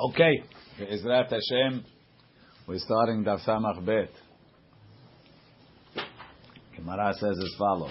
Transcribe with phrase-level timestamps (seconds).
[0.00, 0.44] Okay,
[0.78, 1.84] Be'ezrat Hashem,
[2.68, 4.10] we're starting Daf Samach Bet.
[6.76, 7.90] Gemara says as follows.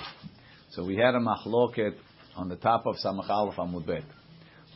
[0.71, 1.95] So we had a machloket
[2.37, 4.05] on the top of Samach Aleph Amud Bet.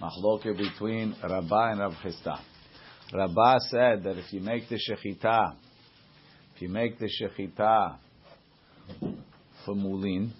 [0.02, 2.38] Machloket between Rabbah and Rav Chisda.
[3.14, 5.56] Rabbah said that if you make the shechita,
[6.56, 7.96] if you make the shechita
[9.66, 10.34] for mulin,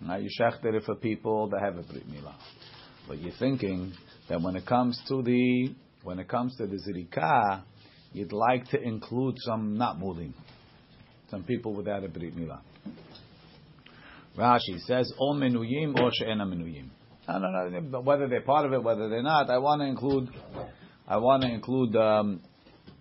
[0.00, 2.36] now you shechter it for people that have a brit milah.
[3.06, 3.92] But you're thinking
[4.30, 5.74] that when it comes to the
[6.04, 7.62] when it comes to the zirika,
[8.12, 10.34] you'd like to include some not mulin,
[11.30, 12.60] some people without a brit milah.
[14.36, 16.88] Rashi says, "O menuyim or she'ena menuyim."
[17.26, 19.48] I don't know whether they're part of it, whether they're not.
[19.48, 20.28] I want to include,
[21.08, 22.42] I want to include, um,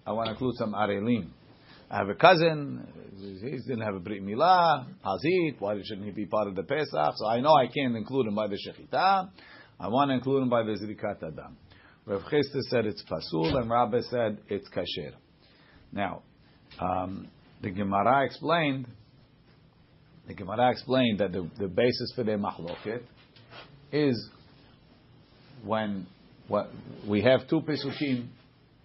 [0.06, 1.28] I want to include some arelim.
[1.92, 2.88] I have a cousin.
[3.18, 5.60] He didn't have a brit milah, hazit.
[5.60, 7.14] Why shouldn't he be part of the Pesach?
[7.16, 9.30] So I know I can't include him by the shechita.
[9.80, 11.58] I want to include him by the zirikat adam.
[12.06, 15.14] Rav Chisda said it's pasul, and Rabbi said it's kasher.
[15.92, 16.24] Now,
[16.80, 17.30] um,
[17.62, 18.88] the Gemara explained.
[20.28, 23.04] The Gemara explained that the, the basis for their machloket
[23.92, 24.30] is
[25.64, 26.08] when
[26.48, 26.70] what
[27.08, 28.28] we have two pesukim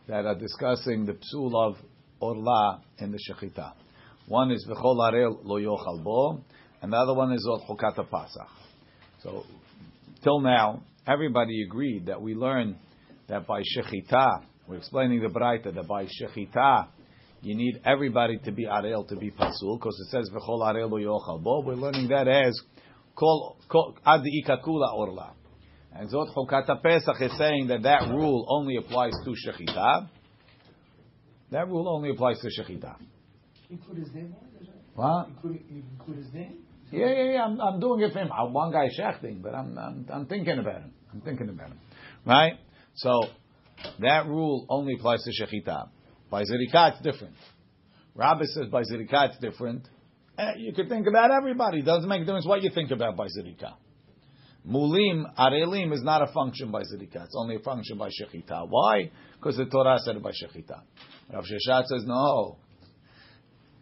[0.06, 1.76] that are discussing the psul of
[2.20, 3.72] orla in the shechita.
[4.26, 6.40] One is v'chol arel lo yochal bo,
[6.82, 8.48] and the other one is ot chukata pasach.
[9.22, 9.44] So,
[10.22, 12.76] till now, everybody agreed that we learn
[13.28, 16.88] that by shechita, we're explaining the Braita that by shechita,
[17.40, 21.42] you need everybody to be arel to be pasul, because it says v'chol arel yochal
[21.42, 21.62] bo.
[21.64, 22.58] We're learning that as
[23.14, 23.56] kol
[24.04, 25.34] ad ikakula orla.
[25.92, 30.08] And Zot Chokata Pesach is saying that that rule only applies to shechita.
[31.50, 32.96] That rule only applies to shechita.
[33.70, 34.34] Include his name?
[34.96, 36.58] Include his name?
[36.90, 37.44] Yeah, yeah, yeah.
[37.44, 38.30] I'm, I'm doing it for him.
[38.30, 40.92] Uh, One guy shechting, but I'm, I'm, I'm thinking about him.
[41.12, 41.78] I'm thinking about him.
[42.26, 42.54] Right?
[42.94, 43.20] So,
[44.00, 45.88] that rule only applies to shechita.
[46.30, 47.34] By zirika, it's different.
[48.14, 49.88] Rabbi says by zirika, it's different.
[50.36, 51.80] Eh, you could think about everybody.
[51.80, 53.74] It doesn't make a difference what you think about by zirika.
[54.68, 57.24] Mulim, arelim is not a function by zirika.
[57.24, 58.66] It's only a function by shechita.
[58.68, 59.10] Why?
[59.36, 60.82] Because the Torah said it by shechita.
[61.32, 62.58] Rav Sheshat says no.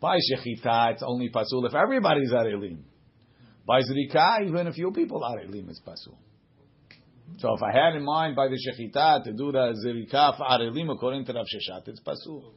[0.01, 2.83] By shechita, it's only pasul if everybody's arelim.
[3.67, 6.17] By zirika, even a few people arelim is pasul.
[7.39, 10.91] So if I had in mind by the shechita to do the zirika for arelim
[10.91, 12.53] according to Rav Sheshat, it's pasul.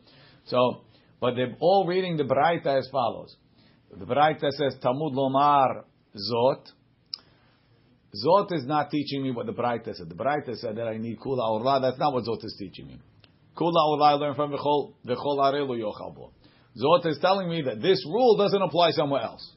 [0.46, 0.81] So,
[1.19, 3.35] but they're all reading the Braita as follows.
[3.91, 5.84] The Braita says Tamud Lomar
[6.16, 6.72] Zot.
[8.25, 10.09] Zot is not teaching me what the Braita said.
[10.09, 11.81] The Braita said that I need Kula Orla.
[11.81, 13.00] That's not what Zot is teaching me.
[13.57, 16.31] Kula Orla I learned from V'chol Arelu Yochabo.
[16.78, 19.56] Zot is telling me that this rule doesn't apply somewhere else.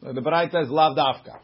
[0.00, 1.40] The Braita is Lav Dafka.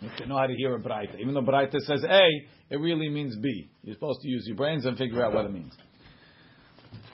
[0.00, 1.18] You have to know how to hear a Braita.
[1.18, 2.28] Even though Braita says A,
[2.70, 3.68] it really means B.
[3.82, 5.72] You're supposed to use your brains and figure out what it means.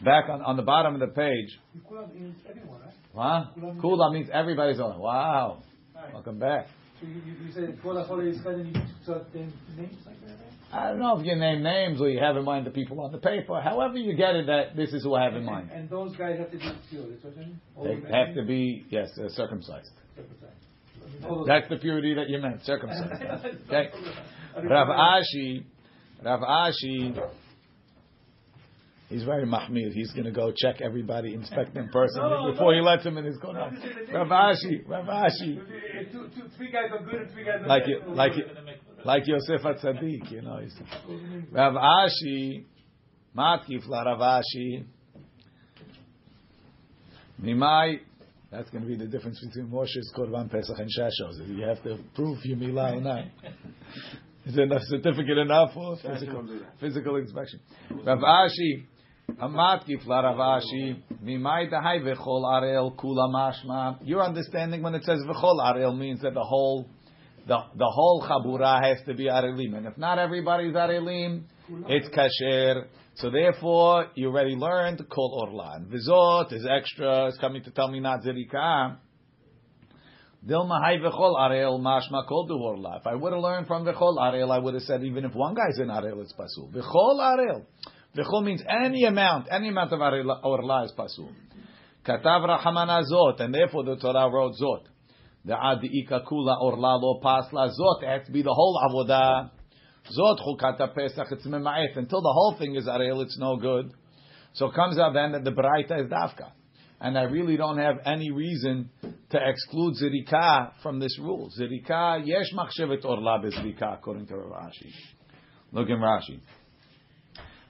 [0.03, 1.59] Back on, on the bottom of the page,
[1.91, 2.81] Kula means everyone,
[3.15, 3.47] right?
[3.57, 3.81] Huh?
[3.81, 4.99] Kula means everybody's on.
[4.99, 5.63] Wow.
[5.95, 6.13] Right.
[6.13, 6.67] Welcome back.
[7.01, 10.55] So you, you, you said Kula Chole is and you certain names like that, right?
[10.73, 13.13] I don't know if you name names or you have in mind the people on
[13.13, 13.61] the paper.
[13.61, 15.71] However you get it, that this is who I have in mind.
[15.73, 17.25] And those guys have to be pure, that's
[17.75, 19.91] what you're They have to be, yes, uh, circumcised.
[20.17, 20.64] circumcised.
[21.47, 23.13] That's the purity that you meant, circumcised.
[23.69, 23.91] Okay.
[24.69, 25.65] Rav Ashi,
[26.25, 27.21] Rav Ashi,
[29.09, 29.93] he's very mahmir.
[29.93, 32.79] He's going to go check everybody, inspect them personally No, before no.
[32.79, 33.71] he lets them in his corner.
[34.13, 35.59] Rav Ashi, Rav Ashi.
[36.13, 37.89] Two, two, three guys are good and three guys are like bad.
[37.91, 38.45] you, like you,
[39.05, 40.61] like Yosef Atzadik, you know.
[41.51, 42.65] Rav Ashi,
[43.37, 44.85] Matkif la Rav Ashi.
[47.43, 47.99] Nimai,
[48.55, 51.49] that's going to be the difference between Moshe's Korban Pesach and Shashos.
[51.49, 53.25] You have to prove your milah or not.
[54.47, 56.47] Is enough certificate enough for physical,
[56.79, 57.61] physical inspection?
[57.91, 58.85] Rav Ashi,
[59.41, 63.99] Amatkif la Rav Ashi, Mimai dahai v'chol arel kula mashma.
[64.05, 66.87] Your understanding when it says v'chol arel means that the whole
[67.47, 71.45] the, the whole chabura has to be arelim, and if not everybody's arelim,
[71.89, 72.85] it's kasher.
[73.17, 75.77] So therefore, you already learned kol orla.
[75.77, 77.29] And vizot is extra.
[77.29, 78.97] It's coming to tell me not zerika.
[80.45, 82.99] Dilma hay v'chol arel mashma kol du orla.
[83.01, 85.55] If I would have learned from v'chol arel, I would have said even if one
[85.55, 86.71] guy's in arel, it's pasul.
[86.73, 87.65] V'chol arel.
[88.17, 91.31] V'chol means any amount, any amount of arel, orla is pasul.
[92.05, 94.83] Katav rachamana zot, and therefore the Torah wrote zot.
[95.45, 98.03] The adi kula orla lo pasla zot.
[98.03, 99.51] It has to be the whole avodah.
[100.11, 101.29] Zot chukata pesach.
[101.31, 101.47] It's.
[101.47, 103.93] Until the whole thing is arel, it's no good.
[104.53, 106.53] So it comes out then that the braita is dafka,
[107.01, 111.51] and I really don't have any reason to exclude zirika from this rule.
[111.59, 114.93] Zirika yesh machshevet orla bezirika according to Rashi.
[115.73, 116.41] Look in Rashi.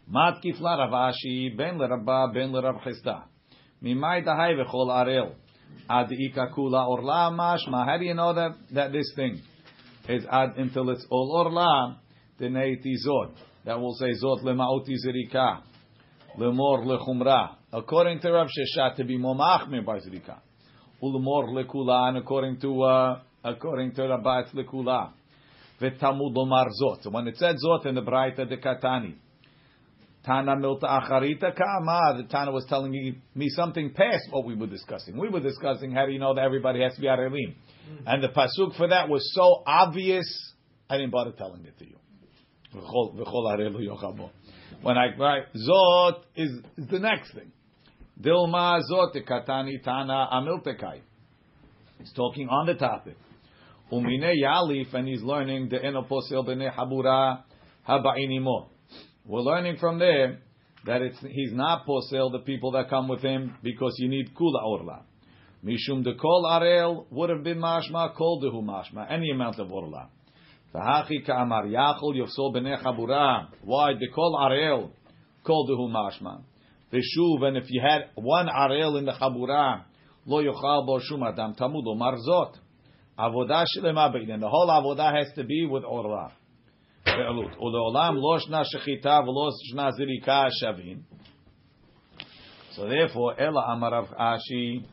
[0.06, 3.22] mat kifla ravashi ben lerabba ben lerab chisda.
[3.82, 5.34] Mimai dahai v'chol arel.
[5.88, 7.86] Ad ika kula orla mashma.
[7.86, 9.40] How do you know that, that this thing
[10.08, 12.00] is ad until it's all orla?
[12.40, 13.34] Deneiti zot.
[13.64, 15.62] That will say zot lemauti zirika.
[16.38, 17.56] Lemor lechumra.
[17.72, 20.40] According to Rav Sheshat, to be momachmir by zirika.
[21.02, 25.12] Ulemor lekula, and according to uh, according to Rabbi, it's lekula.
[25.80, 27.02] V'tamud lomar zot.
[27.02, 29.14] So when it said zot in the Braita de Katani,
[30.24, 32.92] Tana milta acharita ka'ama, the Tana was telling
[33.34, 35.18] me something past what we were discussing.
[35.18, 37.54] We were discussing how do you know that everybody has to be arelim,
[38.06, 40.24] and the pasuk for that was so obvious,
[40.88, 41.96] I didn't bother telling it to you.
[44.82, 47.52] When I right, zot is, is the next thing.
[48.20, 51.00] Dilma zot katani tana amiltekai.
[51.98, 53.16] He's talking on the topic.
[53.92, 57.42] Umine yalif, and he's learning the enoposel b'nei habura
[57.88, 58.68] haba'inimo.
[59.26, 60.38] We're learning from there
[60.84, 64.62] that it's, he's not posel the people that come with him because you need kula
[64.64, 65.02] orla.
[65.64, 70.08] Mishum de kol arel would have been mashma, kol dehu mashma, any amount of orla.
[70.74, 71.06] Why?
[71.08, 71.20] They
[74.12, 74.90] call arel.
[75.44, 76.42] Called the humashma.
[76.92, 79.84] V'shuv, and if you had one arel in the chabura,
[80.26, 82.56] lo yochal bo shum adam tamud marzot.
[83.16, 84.40] Avodah shlema be'inen.
[84.40, 86.32] The whole avodah has to be with orla.
[87.06, 87.56] Ve'alut.
[87.56, 91.04] Uleolam lo shna shechita v'lo shna zirika shavin.
[92.72, 94.84] So therefore, Ela Amar Rav Ashi,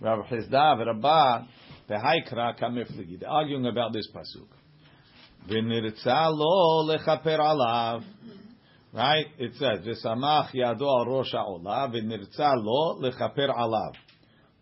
[0.00, 1.44] Rav Chisda, Rabbah,
[1.90, 3.20] Behaikra, Kamifligi.
[3.20, 4.55] They're arguing about this pasuk
[5.48, 8.04] lo lechaper alav.
[8.92, 9.26] Right?
[9.38, 13.94] It says, "V'samach yado al rosh ha'olah v'nirtza lo lechaper alav."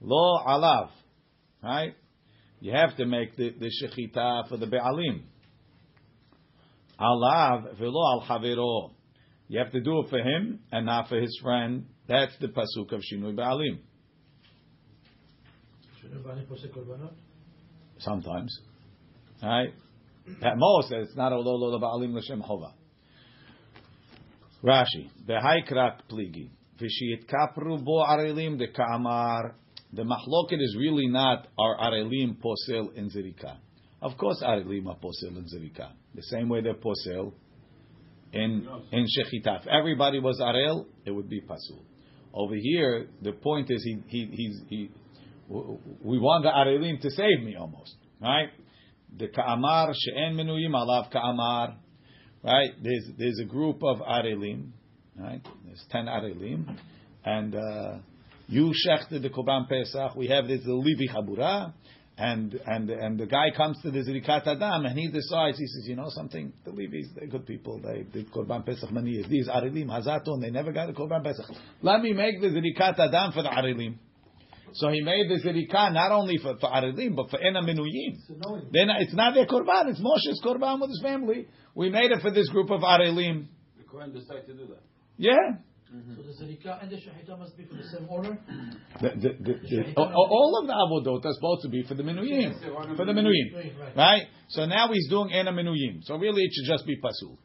[0.00, 0.90] Lo alav.
[1.62, 1.94] Right?
[2.60, 5.22] You have to make the, the shechita for the be'alim.
[6.98, 8.90] Alav v'lo al havero.
[9.48, 11.87] You have to do it for him and not for his friend.
[12.08, 13.78] That's the pasuk of shinui Baalim.
[17.98, 18.58] Sometimes,
[19.42, 19.72] right?
[20.43, 22.73] At most, it's not a lo Ba'alim l'shem chova.
[24.62, 25.11] Rashi.
[25.26, 26.50] Behaikrak pligi.
[26.79, 29.55] V'shiyit kapru bo arelim de ka'amar.
[29.93, 33.59] The mahloket is really not our arelim posel in zirika.
[34.00, 35.93] Of course, arelim are posel in zirika.
[36.15, 37.32] The same way they're posel
[38.32, 39.61] in in shechita.
[39.61, 41.85] If everybody was arel, it would be pasul.
[42.32, 44.91] Over here, the point is he he he's, he.
[45.49, 48.49] We want the arelim to save me almost, right?
[49.19, 51.76] The ka'amar she'en menuyim alav ka'amar,
[52.43, 52.70] right?
[52.82, 54.70] There's there's a group of arelim,
[55.19, 55.40] right?
[55.64, 56.76] There's ten arelim,
[57.25, 57.99] and uh,
[58.49, 60.16] you shechted the korban pesach.
[60.16, 61.72] We have this the livi chabura
[62.16, 65.84] and and and the guy comes to the zrikat adam and he decides he says
[65.87, 69.49] you know something the Levites they're good people they did korban pesach many years these
[69.49, 71.46] arilim hazaton they never got a korban pesach
[71.82, 73.96] let me make the zrikat adam for the arilim
[74.75, 78.19] so he made the zrikah not only for, for arilim but for ena minuyim
[78.73, 82.31] then it's not their korban it's Moshe's korban with his family we made it for
[82.31, 84.82] this group of arilim the Quran decided to do that
[85.17, 85.59] yeah
[86.17, 88.37] so the Zerika and the Shahita must be for the same order?
[89.00, 92.97] The, the, the, the, all of the Avodot are supposed to be for the Minuyim.
[92.97, 93.97] For the Minuyim.
[93.97, 94.23] Right?
[94.49, 96.03] So now he's doing Ena Minuyim.
[96.03, 97.38] So really it should just be Pasul.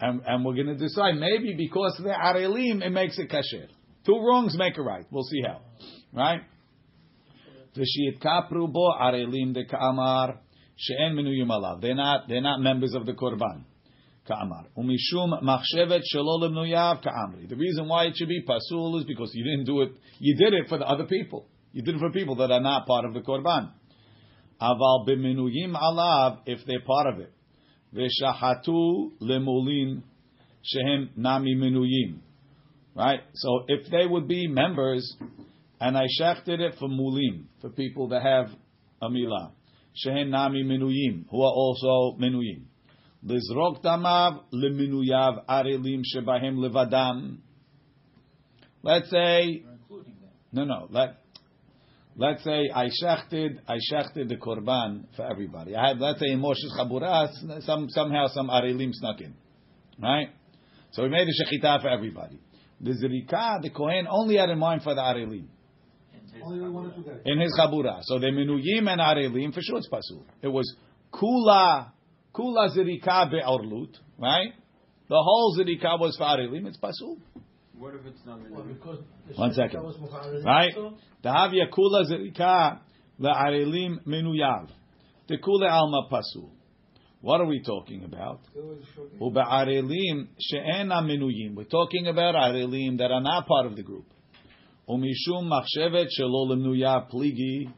[0.00, 3.66] And, and we're going to decide, maybe because they're Arelim, it makes it Kasher.
[4.06, 5.04] Two wrongs make a right.
[5.10, 5.60] We'll see how.
[6.12, 6.42] Right?
[8.20, 9.64] Kapru bo Arelim de
[10.76, 11.80] she'en Minuyim alav.
[11.80, 13.64] They're not, they're not members of the Korban.
[14.30, 16.02] Umishum machshevet.
[16.12, 19.92] The reason why it should be pasul is because you didn't do it.
[20.18, 21.46] You did it for the other people.
[21.72, 23.70] You did it for people that are not part of the korban.
[24.60, 27.32] Aval b'minuyim alav if they're part of it.
[27.94, 30.02] V'shahatu lemulin
[30.62, 32.18] shehem nami minuyim.
[32.94, 33.20] Right.
[33.34, 35.16] So if they would be members,
[35.80, 38.50] and I shechted it for mulim, for people that have
[39.00, 39.52] a milah.
[40.04, 42.64] Shehen nami minuyim, who are also minuyim.
[43.24, 47.38] Lizrok tamav leminuyav arelim shebahem levadam.
[48.82, 49.64] Let's say,
[50.52, 51.16] no, no, let,
[52.16, 55.74] let's say I shechted, I shechted the korban for everybody.
[55.74, 59.34] I had, let's say in Moshe's chaburas, some, somehow some arelim snuck in.
[60.00, 60.28] Right?
[60.92, 62.40] So we made a shechita for everybody.
[62.80, 65.48] The zirikah, the kohen, only had in mind for the arelim.
[67.24, 68.00] In his Chabura.
[68.02, 70.24] So the minuyim and arelim, for sure it's pasul.
[70.42, 70.74] It was
[71.12, 71.90] kula
[72.34, 74.52] Kula zirika be'orlut, right?
[75.08, 76.66] The whole zirika was for arelim.
[76.66, 77.18] It's pasul.
[77.76, 79.82] What if it's not Well, because the One Shahita second.
[79.84, 80.72] was Muharram, Right?
[80.74, 80.94] so-
[81.24, 82.80] Dahavya kula zirika
[83.20, 84.68] le'arelim menuyav.
[85.28, 86.50] The kula alma pasul.
[87.20, 88.40] What are we talking about?
[89.20, 91.54] Ube'arelim she'ena minuyim.
[91.56, 94.04] We're talking about arelim that are not part of the group.
[94.88, 97.70] Umishum machshevet shelo lemnuya pligi.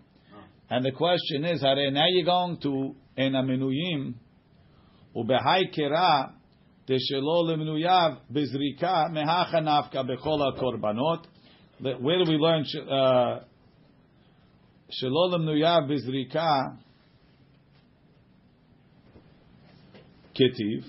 [0.70, 4.14] And the question is, hare now you're going to ena minuyim
[5.16, 6.32] ubehai kera
[6.86, 11.26] deshelo lemnuyav bezrika mehacha nafka bechol korbanot.
[11.80, 12.64] Where do we learn
[15.02, 16.78] shelo lemnuyav bezrika?
[20.32, 20.84] Ketiv.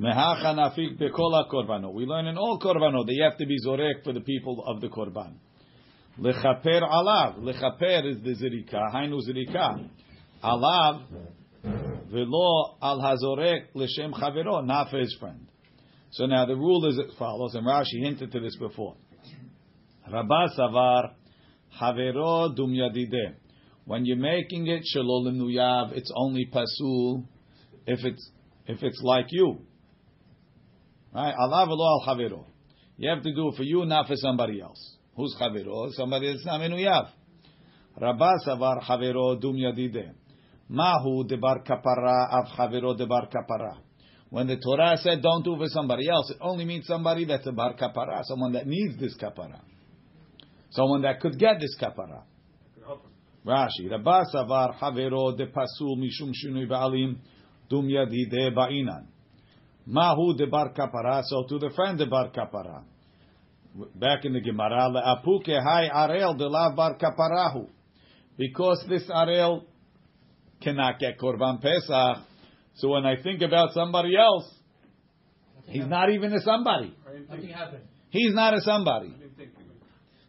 [0.00, 0.14] We learn
[2.26, 5.32] in all korbanot that you have to be zorek for the people of the korban.
[6.20, 7.40] Lechaper alav.
[7.40, 8.94] Lechaper is the zirika.
[8.94, 9.88] Hainu zirika.
[10.44, 11.02] Alav
[12.12, 15.48] velo al hazorek l'shem chavero, not for his friend.
[16.12, 18.94] So now the rule is as follows, and Rashi hinted to this before.
[20.10, 21.10] Rabba savar
[21.80, 23.34] havero dum yadideh.
[23.84, 27.24] When you're making it shalol nuyav, it's only pasul
[27.84, 28.30] if it's
[28.68, 29.66] if it's like you.
[31.18, 31.34] Right?
[31.36, 32.44] Allah v'lo al chavero.
[32.96, 34.98] You have to do it for you, not for somebody else.
[35.16, 35.90] Who's chavero?
[35.90, 37.08] Somebody that's not menuyav.
[38.00, 40.12] Rabba savar chavero dum yadideh.
[40.70, 43.78] Mahu debar kapara av chavero debar kapara.
[44.30, 47.52] When the Torah said don't do for somebody else, it only means somebody that's a
[47.52, 49.60] bar kapara, someone that needs this kapara,
[50.70, 52.22] someone that could get this kapara.
[53.44, 57.16] Rashi, Rabba Savar Havero de Pasul Mishum Shinui Ba'alim
[57.68, 59.06] Dum Yadi de Ba'inan.
[59.88, 62.82] Mahu de Bar Kapara, so to the friend de Bar Kapara.
[63.94, 67.68] Back in the Gemara, Apuke Hai Arel de Lav Bar Kaparahu.
[68.36, 69.62] Because this Arel
[70.60, 72.24] cannot get Korban Pesach,
[72.74, 74.52] so when I think about somebody else,
[75.66, 76.94] he's not even a somebody.
[77.28, 77.82] Nothing happened.
[78.10, 79.14] He's not a somebody.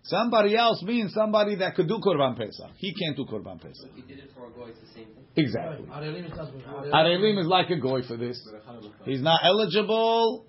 [0.10, 2.72] Somebody else means somebody that could do Korban Pesach.
[2.78, 3.92] He can't do Korban Pesach.
[3.96, 5.26] He did it for a goy, it's the same thing.
[5.36, 5.86] Exactly.
[5.86, 6.92] Arelim is not good.
[6.92, 8.42] Arelim is like a goy for this.
[9.06, 10.48] He's not eligible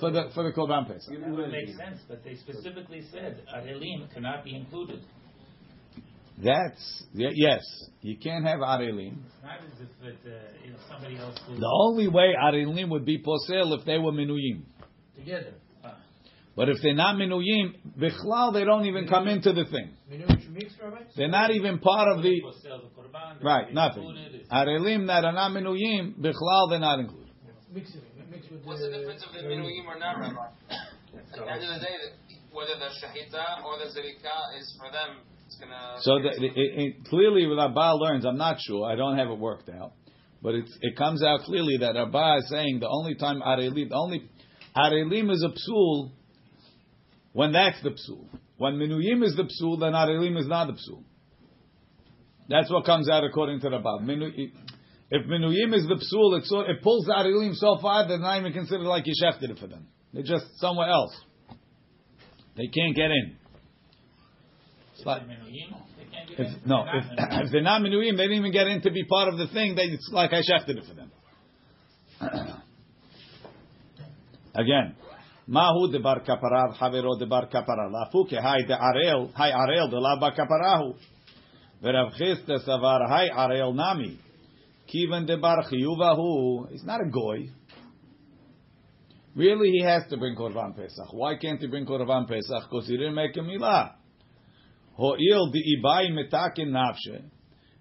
[0.00, 1.20] for the for the Korban Pesach.
[1.20, 5.00] That would make sense, but they specifically said Arelim cannot be included.
[6.42, 7.62] That's yes.
[8.02, 9.18] You can't have Arelim.
[9.44, 11.60] Not as if it, uh, you know, somebody else was.
[11.60, 14.62] The only way Arelim would be posel if they were minuyim.
[15.16, 15.54] Together.
[16.56, 19.90] But if they're not minuyim, bichlal they don't even come into the thing.
[20.10, 21.02] Minu which mixed, Rabbi?
[21.16, 23.64] They're not even part of the For sale of Korban, they right.
[23.66, 24.02] can be Nothing.
[24.04, 27.30] included, it's- Arelim that are not minuyim, bichlal they're not included.
[27.72, 28.02] Mix it.
[28.30, 30.34] Mix What's the difference of the minuim or not, Rabbi?
[30.70, 31.96] At the end of the day,
[32.52, 35.96] whether the shahita or the zerika is for them, it's gonna.
[36.00, 38.86] So the, it, it, clearly, what Abba learns, I'm not sure.
[38.86, 39.92] I don't have it worked out,
[40.40, 43.94] but it's, it comes out clearly that Abba is saying the only time arelim, the
[43.96, 44.28] only
[44.76, 46.12] arelim is a psul
[47.34, 48.26] when that's the psul.
[48.56, 51.02] When minuyim is the psul, then arelim is not the psul.
[52.48, 53.98] That's what comes out according to Rabba.
[54.02, 54.30] Minu,
[55.10, 58.18] if minuyim is the psul, it, so, it pulls the arelim so far that they're
[58.18, 59.88] not even considered like you shechted it for them.
[60.12, 61.14] They're just somewhere else.
[62.56, 63.36] They can't get in.
[64.94, 68.38] It's like, Menuhin, they can't get if, no, if, if they're not menuim, they didn't
[68.38, 69.74] even get in to be part of the thing.
[69.74, 71.10] They, it's like I shafted it for them.
[74.54, 74.94] Again,
[75.46, 80.00] mahu de bar kaparav havero de bar kapara lafuke hay de arel hay arel de
[80.00, 80.94] la bar kaparahu
[81.82, 84.18] verav chisda savar hay arel nami
[84.86, 86.70] kiven de bar chiyuvahu.
[86.70, 87.50] He's not a goy.
[89.34, 91.12] Really, he has to bring korban pesach.
[91.12, 92.70] Why can't he bring korban pesach?
[92.70, 93.94] Because he didn't make a milah.
[94.96, 97.24] Ho'il di ibai metakin nafshe.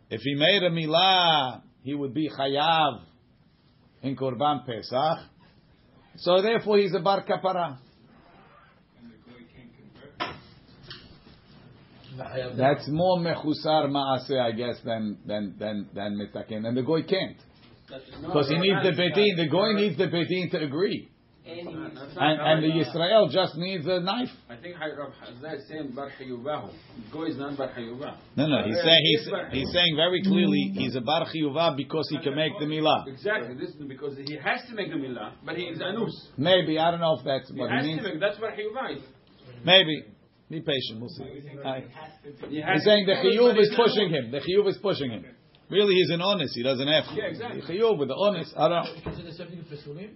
[0.09, 3.01] If he made a milah, he would be chayav
[4.01, 5.29] in korban pesach.
[6.17, 7.77] So therefore, he's a bar kapara.
[12.55, 17.37] That's more mechusar maaseh, I guess, than than than than metakin, and the goy can't
[18.21, 19.37] because he needs the bedin.
[19.37, 21.09] The goy needs the bedin to agree,
[21.45, 24.29] And he and and the Yisrael just needs a knife.
[24.49, 26.71] I think Rav Hazai is saying Bar Hayuvahu.
[27.11, 28.15] Go is not Bar Hayuvah.
[28.37, 32.17] No, no, he's saying he's he's saying very clearly he's a bar chiyuva because he
[32.19, 33.07] can make the milah.
[33.07, 33.55] Exactly.
[33.55, 36.29] This is because he has to make the milah, but he is anus.
[36.37, 38.07] Maybe I don't know if that's He what has he to means.
[38.13, 38.19] make.
[38.21, 39.01] That's Bar Hayuvah.
[39.65, 40.03] Maybe.
[40.49, 41.01] Be patient.
[41.01, 41.25] We'll see.
[41.63, 41.83] Hi.
[42.47, 44.31] He He's saying the to- chiyuv is pushing him.
[44.31, 45.25] The chiyuv is pushing him.
[45.69, 46.53] Really, he's an honest.
[46.55, 47.05] He doesn't have.
[47.09, 47.15] to.
[47.15, 47.61] Yeah, exactly.
[47.61, 48.53] The chiyuv with the honest.
[48.55, 48.87] I don't.
[49.99, 50.09] You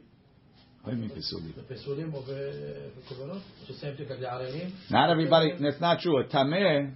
[4.89, 5.53] Not everybody.
[5.59, 6.19] That's not true.
[6.19, 6.93] A tameh.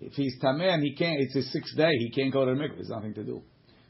[0.00, 1.90] If he's tameh and he can't, it's his sixth day.
[1.98, 2.76] He can't go to the mikveh.
[2.76, 3.42] There's nothing to do.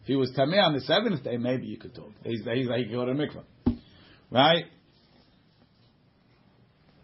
[0.02, 2.10] If he was tameh on the seventh day, maybe you could talk.
[2.24, 3.78] He's, he's like he can go to the mikveh,
[4.30, 4.64] right?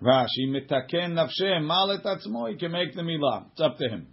[0.03, 2.51] Rashi mitaken nafshem malet atzmo.
[2.51, 3.47] He can make the milah.
[3.53, 4.07] It's up to him.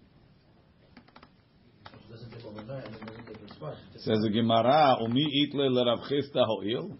[3.97, 6.97] Says the Gemara, Umi itle le Rav Chisda ho'il.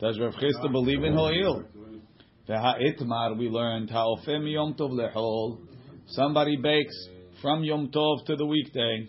[0.00, 1.62] Does Rav Chisda believe in ho'il?
[2.48, 5.58] Ve'ha'itmar, we learned, ha'ofem yom tov lechol.
[6.06, 6.94] Somebody bakes
[7.42, 9.08] from yom tov to the weekday.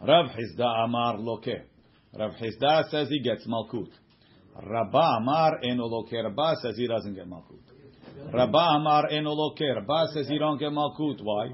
[0.00, 1.62] Rav Chisda amar loke.
[2.18, 3.90] Rav Chisda says he gets malkut.
[4.60, 6.10] Rabba amar eno loke.
[6.10, 7.62] Rabba says he doesn't get malkut.
[8.32, 9.60] Rabba amar eno loke.
[9.60, 11.22] Rabba says he don't get malkut.
[11.22, 11.50] Why?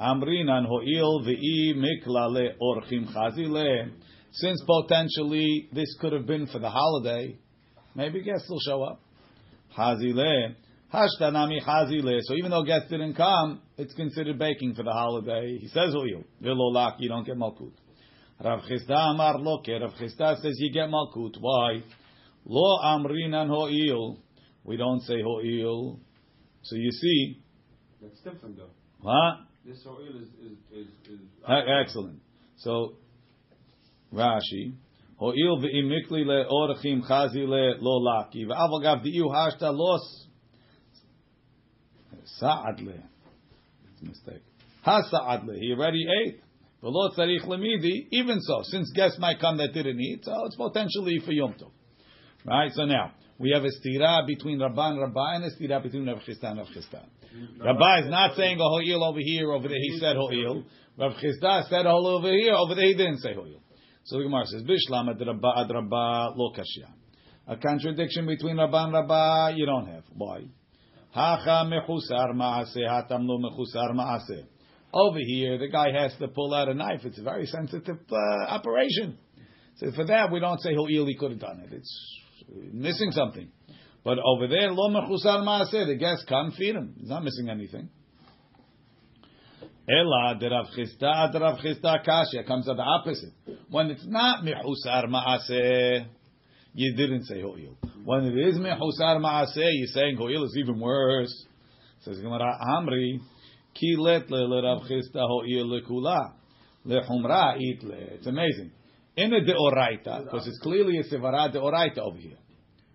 [0.00, 3.90] Amrinan ho'il ve'i mikla le orchim chazile.
[4.34, 7.38] Since potentially this could have been for the holiday,
[7.94, 9.00] maybe guests will show up.
[9.76, 10.54] Hazile.
[10.92, 12.18] Hashtanami hazile.
[12.22, 15.58] So even though guests didn't come, it's considered baking for the holiday.
[15.58, 16.24] He says oh, ho'il.
[16.42, 17.72] Vilolak, you don't get malkut.
[18.42, 19.68] Rav Chisda amar loke.
[19.68, 21.34] Rav Chisda says you get malkut.
[21.40, 21.82] Why?
[22.44, 24.18] Lo amrinan ho'il.
[24.64, 26.00] We don't say ho'il.
[26.62, 27.40] So you see,
[28.02, 28.70] That's different though.
[29.04, 29.44] huh?
[29.64, 31.20] This oil is is is, is
[31.82, 32.20] Excellent.
[32.56, 32.94] So,
[34.12, 34.74] Rashi,
[35.18, 40.26] ho'il ve'imikli le'orchim chazi le lo laki ve'aval gav di'u hashta los
[42.40, 42.94] sa'ad le.
[43.92, 44.42] It's a mistake.
[44.82, 45.54] Ha sa'ad le.
[45.54, 46.40] He already ate.
[46.82, 48.08] V'lo tzarich lemidi.
[48.10, 51.70] Even so, since guests might come that didn't eat, so it's potentially for Yom Tov.
[52.44, 52.70] Right?
[52.74, 56.18] So now, we have a stira between Rabban and Rabba and a stira between Rav
[56.18, 57.02] Chisda and Rav Chisda.
[57.58, 60.62] Rabbi is not saying a ho'il over here, over there he said ho'il.
[60.98, 63.60] Rav Chisda said ho'il over here, over there he didn't say ho'il.
[64.04, 66.88] So the Gemara says, Bishlam ad Rabba ad lo kashya.
[67.46, 70.04] A contradiction between Rabba and Rabba you don't have.
[70.12, 70.42] Why?
[71.10, 74.44] Hacha mechusar ma'aseh, hatam lo mechusar ma'aseh.
[74.92, 77.00] Over here, the guy has to pull out a knife.
[77.04, 79.18] It's a very sensitive uh, operation.
[79.76, 81.72] So for that, we don't say ho'il he could have done it.
[81.72, 82.20] It's
[82.72, 83.50] missing something.
[84.04, 86.94] But over there, lo mechusar maaseh, the guests come feed him.
[86.98, 87.88] He's not missing anything.
[89.86, 93.34] Ela de Rav Chisda de Rav Chisda kasha comes at the opposite.
[93.68, 96.06] When it's not mechusar maaseh,
[96.72, 97.76] you didn't say ho'il.
[98.02, 101.34] When it is mechusar maaseh, you're saying ho'il is even worse.
[102.00, 103.20] Says Gemara Amri
[103.74, 106.32] ki let le le Rav Chisda ho'il lekula
[106.86, 107.92] lechumra itle.
[108.14, 108.70] It's amazing.
[109.16, 112.38] In a deoraita, because it's clearly a sevara deoraita over here.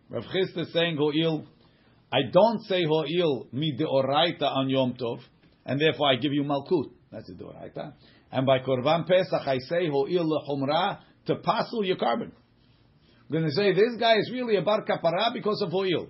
[0.09, 1.45] Rav Chisda is saying ho'il.
[2.11, 5.19] I don't say ho'il mi deoraita on Yom Tov,
[5.69, 6.89] and therefore I give you malkut.
[7.11, 7.93] That's a deoraita.
[8.31, 12.31] And by Korban Pesach I say ho'il lechumra to passel your korban.
[12.31, 16.07] I'm going to say this guy is really a bar kapara because of ho'il.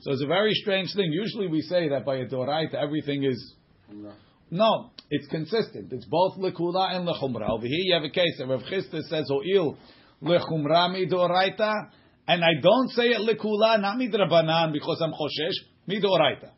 [0.00, 1.12] So it's a very strange thing.
[1.12, 3.54] Usually we say that by a deoraita everything is
[4.50, 5.92] no, it's consistent.
[5.92, 7.50] It's both lekula and lechumra.
[7.50, 9.76] Over here you have a case that Rav Chisda says ho'il
[10.22, 11.90] lechumra midoraita,
[12.26, 16.52] and I don't say it lekula not midrabanan because I'm choshesh midoraita.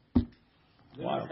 [0.98, 1.26] Wow.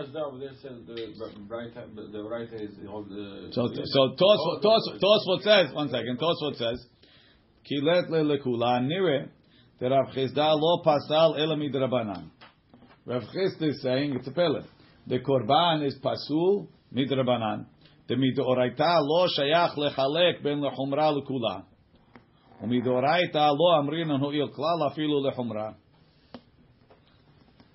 [3.52, 6.86] So, so Tosfot, Tosfot, says, one second, Tosfot says,
[7.70, 9.30] Kilet le'lekula nire,
[9.80, 12.30] that Rav Chisda lo pasal elamid rabanan.
[13.04, 14.62] Rav Chisda is saying, it's a pele.
[15.06, 17.66] The korban is pasul midrabanan.
[18.08, 21.64] The midoraita lo shayach lechalek ben lechumra lekula.
[22.62, 25.74] Umidoraita lo amrinan hu il klal afilu lechumra.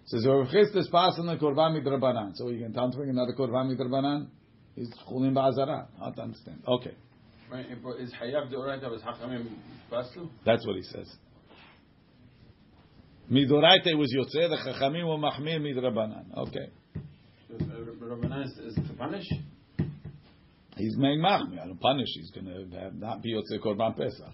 [0.07, 2.33] Says Rav Chisda is passing the korban midrabanan.
[2.35, 4.27] So you can tell him another korban midrabanan.
[4.75, 5.87] He's chulin ba'azara.
[5.99, 6.61] How to understand?
[6.67, 6.93] Okay,
[7.51, 7.65] Right,
[7.99, 9.47] is hayav the oraita was hachamim
[9.91, 10.29] paslu?
[10.45, 11.07] that's what he says.
[13.31, 16.25] Midoraita was yotze, the chachamim were mahmir midrabanan.
[16.37, 16.69] Okay,
[17.51, 19.25] Rabbanan is, is to punish.
[20.77, 21.61] he's making mahmir.
[21.63, 22.07] I don't punish.
[22.13, 24.33] He's going to have not be yotze korban pesach.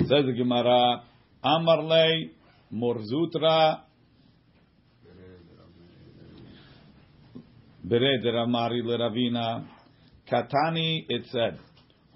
[0.00, 1.02] Says the Gemara,
[1.42, 2.30] Amar lei
[2.70, 3.80] Mar Zutra
[7.86, 9.66] bered ramari leravina
[10.30, 11.04] katani.
[11.08, 11.58] It said.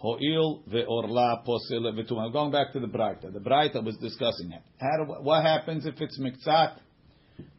[0.02, 2.33] Ho'il ve'orla posel ve'tumah.
[2.33, 3.33] Going back to the Braita.
[3.33, 4.62] The Braita was discussing it.
[4.78, 6.78] How do, what happens if it's miktzat?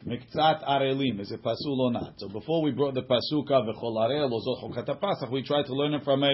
[0.07, 1.19] Miktzat arelim.
[1.19, 2.13] Is it pasul or not?
[2.17, 6.31] So before we brought the pasuka ve'chol arel we tried to learn it from a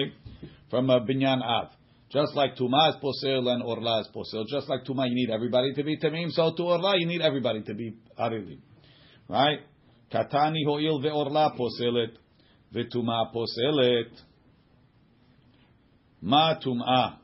[0.70, 1.68] from a binyan av.
[2.10, 4.46] Just like Tuma is posel and Orla is posel.
[4.48, 6.30] Just like Tuma, you need everybody to be Tamim.
[6.30, 8.60] So to Orla, you need everybody to be Arilim.
[9.28, 9.58] Right?
[10.12, 12.18] Katani ho'il ve'orla poselet.
[12.74, 14.12] Ve'tuma poselet.
[16.22, 17.18] Ma tum'a.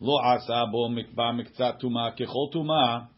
[0.00, 3.08] Lo asa bo mikba miktzat tuma kechol tuma.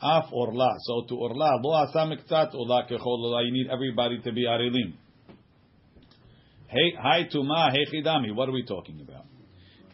[0.00, 0.70] Af orla.
[0.86, 3.42] So to orla, lo asa miktzat orla kechol orla.
[3.44, 4.92] You need everybody to be arilim.
[6.66, 8.34] Hey, hi tuma, hey chidami.
[8.34, 9.26] What are we talking about?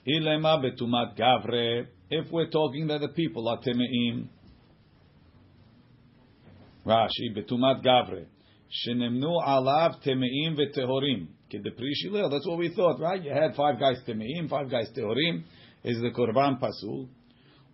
[0.07, 1.87] Ilema betumat gavre.
[2.11, 4.29] If we're talking that the people are temeim.
[6.89, 8.25] Rashi betumat gavre.
[8.71, 11.29] Shenemnu alav temeim vetehorim.
[11.53, 12.31] Kedepri.
[12.31, 13.23] That's what we thought, right?
[13.23, 15.45] You had five guys temeim, five guys teorim.
[15.85, 17.09] Is the korban pasul?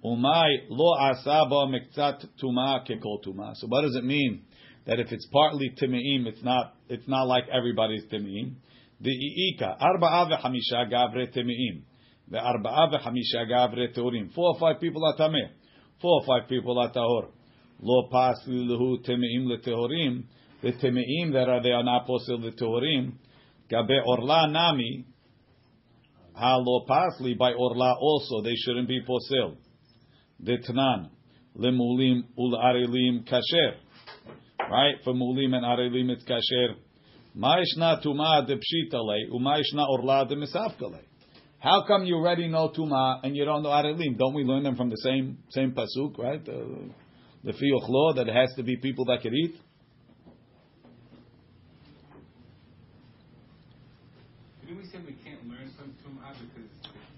[0.05, 3.55] Umay lo asaba mektzat tuma kekol tuma.
[3.55, 4.42] So what does it mean?
[4.87, 8.55] That if it's partly temeim, it's not it's not like everybody's temeim.
[9.00, 11.83] The iika arba'a v'hamisha gavre temeim.
[12.31, 14.33] The arba'a v'hamisha gavre teorim.
[14.35, 15.50] Four or five people are tameh.
[16.00, 17.29] Four or five people are tahor.
[17.81, 20.25] Lo pas lahu temeim letehorim.
[20.63, 23.13] The temeim that are they are not posil letehorim.
[23.71, 25.05] Gabe orla nami.
[26.35, 29.57] Ha lo pasli by orla also they shouldn't be posil.
[30.43, 31.11] Detnan
[31.59, 33.77] lemulim ul arelim kasher.
[34.59, 36.77] Right for mulim and arelim it's kasher.
[37.37, 41.01] Ma'ishna tuma de pshitale u'ma'ishna orla de misafkale.
[41.59, 44.17] How come you already know tuma and you don't know arelim?
[44.19, 46.47] Don't we learn them from the same same pasuk, right?
[46.49, 46.93] Uh,
[47.45, 49.55] the fiyuchlo that it has to be people that can eat.
[54.63, 56.71] Didn't we say we can't learn from Tum'ah because...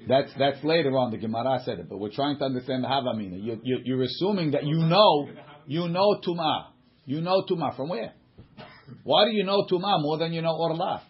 [0.09, 1.11] That's that's later on.
[1.11, 3.43] The Gemara said it, but we're trying to understand the Havamina.
[3.43, 5.29] You, you, you're assuming that you know
[5.67, 6.67] you know Tuma.
[7.05, 8.13] You know Tuma from where?
[9.03, 11.03] Why do you know Tuma more than you know Orla?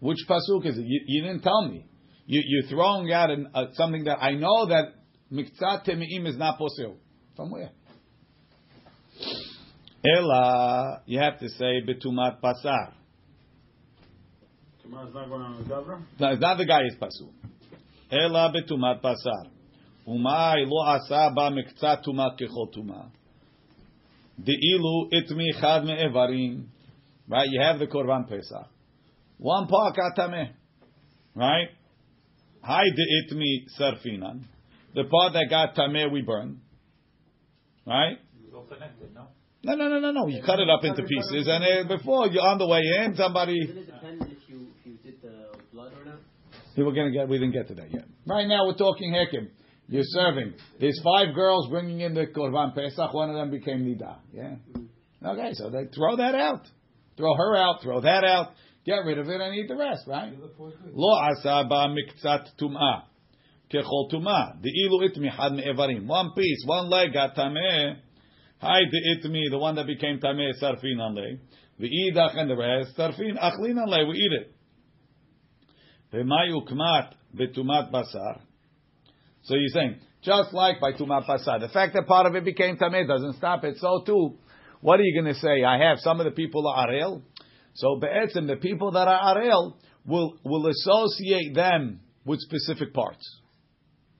[0.00, 0.84] Which pasuk is it?
[0.86, 1.86] You, you didn't tell me.
[2.26, 4.92] You, you're throwing out an, uh, something that I know that
[5.32, 6.96] Miktzat Temi'im is not posil.
[7.36, 7.70] From where?
[10.06, 12.92] Ella, you have to say betumat pasar.
[14.82, 16.02] Tum'ah's not going on the Gavra?
[16.20, 17.32] No, it's not the guy is pasul.
[18.10, 19.48] Ela betumat pasar.
[20.06, 23.10] Umay lo asa ba miktzat tuma kechol tuma.
[24.38, 26.66] Deilu itmi chad me'evarim.
[27.26, 28.68] Right, you have the korban pesach.
[29.38, 30.50] One part katame.
[31.34, 31.68] Right?
[32.62, 34.44] Hi de itmi sarfinan.
[34.94, 36.60] The part that got tameh we burn.
[37.86, 38.12] Right?
[38.12, 39.28] It was all connected, no?
[39.64, 40.26] No, no, no, no, no.
[40.26, 43.58] You cut it up into pieces, and uh, before you're on the way in, somebody.
[43.66, 46.18] Doesn't it depend if you if you did the blood or not?
[46.76, 47.28] We were gonna get.
[47.28, 48.04] We didn't get to that yet.
[48.26, 49.48] Right now, we're talking hekim.
[49.88, 50.54] You're serving.
[50.80, 53.12] There's five girls bringing in the korban pesach.
[53.12, 54.16] One of them became nida.
[54.32, 54.56] Yeah.
[55.26, 56.66] Okay, so they throw that out.
[57.16, 57.82] Throw her out.
[57.82, 58.52] Throw that out.
[58.84, 60.04] Get rid of it and eat the rest.
[60.06, 60.32] Right?
[60.92, 63.04] Lo asa ba miktzat tumah.
[63.74, 64.08] Kechol
[64.64, 66.06] ilu itmi had me'evarim.
[66.06, 67.96] One piece, one leg got tameh.
[68.60, 71.38] Hi the itmi, the one that became tameh sarfin anle.
[71.78, 74.08] The idach and the rest sarfin achlin anle.
[74.08, 74.54] We eat it.
[76.12, 78.40] V'mayu kmat basar.
[79.42, 82.76] So you're saying, just like by tumat basar, the fact that part of it became
[82.76, 83.76] tameh doesn't stop it.
[83.78, 84.38] So too,
[84.80, 85.64] what are you going to say?
[85.64, 87.22] I have some of the people are arel.
[87.74, 89.74] So be'etzim, the people that are arel
[90.06, 93.40] will will associate them with specific parts,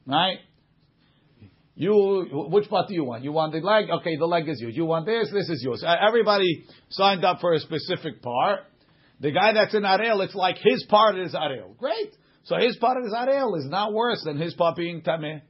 [0.06, 0.38] right?
[1.76, 3.24] You, which part do you want?
[3.24, 3.90] You want the leg?
[3.90, 4.76] Okay, the leg is yours.
[4.76, 5.28] You want this?
[5.32, 5.84] This is yours.
[5.84, 8.60] Everybody signed up for a specific part.
[9.20, 11.76] The guy that's in Arel, it's like his part is Arel.
[11.76, 12.14] Great.
[12.44, 15.40] So his part is Arel is not worse than his part being Tameh.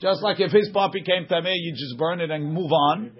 [0.00, 3.12] Just like if his part became Tameh, you just burn it and move on.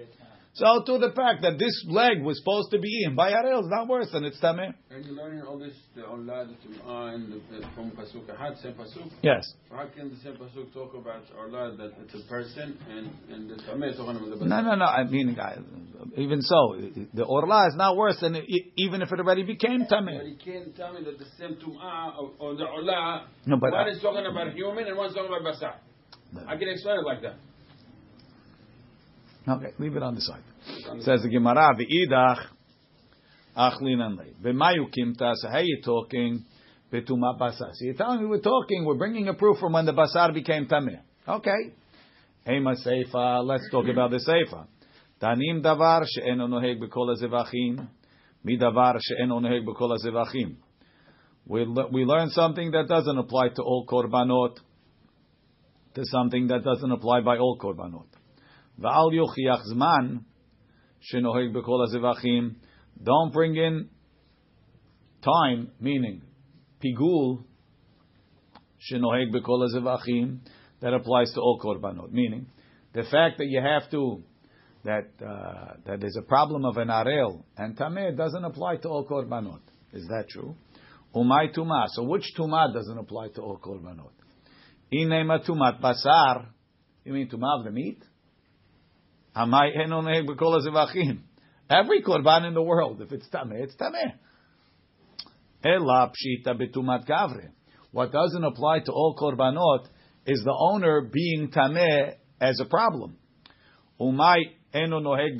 [0.57, 3.69] So to the fact that this leg was supposed to be eaten by Arel is
[3.69, 4.73] not worse than it's Tameh.
[4.89, 8.75] And you're learning all this, the Allah, the Tum'ah, and the, from Pasuk Ahad, same
[8.75, 9.11] Pasuk.
[9.23, 9.43] Yes.
[9.73, 13.57] How can the same Pasuk talk about Allah, that it's a person, and, and the
[13.65, 14.85] Tameh talking about the No, no, no.
[14.85, 15.57] I mean, I-
[16.17, 16.77] even so,
[17.13, 18.45] the Orla is not worse than it,
[18.77, 20.29] even if it already became But Tameh.
[20.31, 23.27] you can't tell me that the same Tum'ah or, or the Orla.
[23.47, 25.75] No, but one I- is talking about human and one's talking about Basar.
[26.47, 27.35] I can explain it like that.
[29.47, 30.43] Okay, leave it on the side.
[31.01, 32.47] Says the Gemara, v'idach
[33.57, 34.25] achlin le.
[34.43, 36.45] V'mayu kimta, so how you talking?
[36.91, 37.73] Betuma basar.
[37.73, 40.67] So you're telling me we're talking, we're bringing a proof from when the basar became
[40.67, 41.01] tameh.
[41.29, 41.73] Okay.
[42.47, 44.67] Hema seifa, let's talk about the seifa.
[45.21, 47.87] Tanim davar she'eno noheg b'kol hazevachim,
[48.45, 50.57] mi davar she'eno noheg b'kol hazevachim.
[51.47, 54.57] We, we learn something that doesn't apply to all korbanot,
[55.95, 58.07] to something that doesn't apply by all korbanot.
[58.81, 60.25] Va'al yochiach zman
[61.13, 62.57] shenoheg b'kol hazevachim.
[63.03, 63.89] Don't bring in
[65.23, 66.23] time, meaning
[66.85, 67.45] pigul
[68.91, 70.39] shenoheg b'kol hazevachim
[70.81, 72.13] that applies to all korbanot.
[72.13, 72.47] Meaning
[72.93, 74.23] the fact that you have to
[74.85, 79.07] that uh, that there's a problem of an arel and tameh doesn't apply to all
[79.07, 79.61] korbanot.
[79.93, 80.55] Is that true?
[81.15, 81.87] Umay tuma.
[81.89, 84.13] So which tuma doesn't apply to all korbanot?
[84.93, 86.47] Inema tumat basar.
[87.05, 88.03] You mean tuma of the meat?
[88.03, 89.24] Amai eno neheg b'kol hazevachim.
[89.37, 89.73] Every
[92.03, 94.15] korban in the world, if it's tameh, it's tameh.
[97.91, 99.89] What doesn't apply to all korbanot
[100.27, 103.17] is the owner being tameh as a problem.
[104.01, 105.39] Noheg.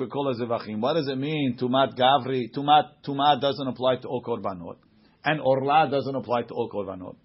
[0.79, 1.57] What does it mean?
[1.59, 2.51] Tumat gavri.
[2.55, 4.77] Tumat tumat doesn't apply to all korbanot,
[5.23, 7.17] and orla doesn't apply to all korbanot.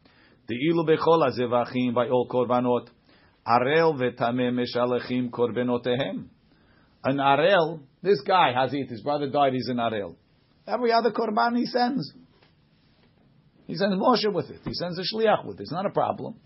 [0.49, 2.89] The ilu bekol hazevachim by all korbanot.
[3.47, 6.29] Arel vetameh meshalechim korbenotehem.
[7.05, 7.81] An arel.
[8.03, 8.89] This guy has it.
[8.89, 9.53] his brother died.
[9.53, 10.17] He's an arel.
[10.67, 12.13] Every other korban he sends.
[13.67, 14.61] He sends Moshe with it.
[14.65, 15.63] He sends a shliach with it.
[15.63, 16.37] It's not a problem.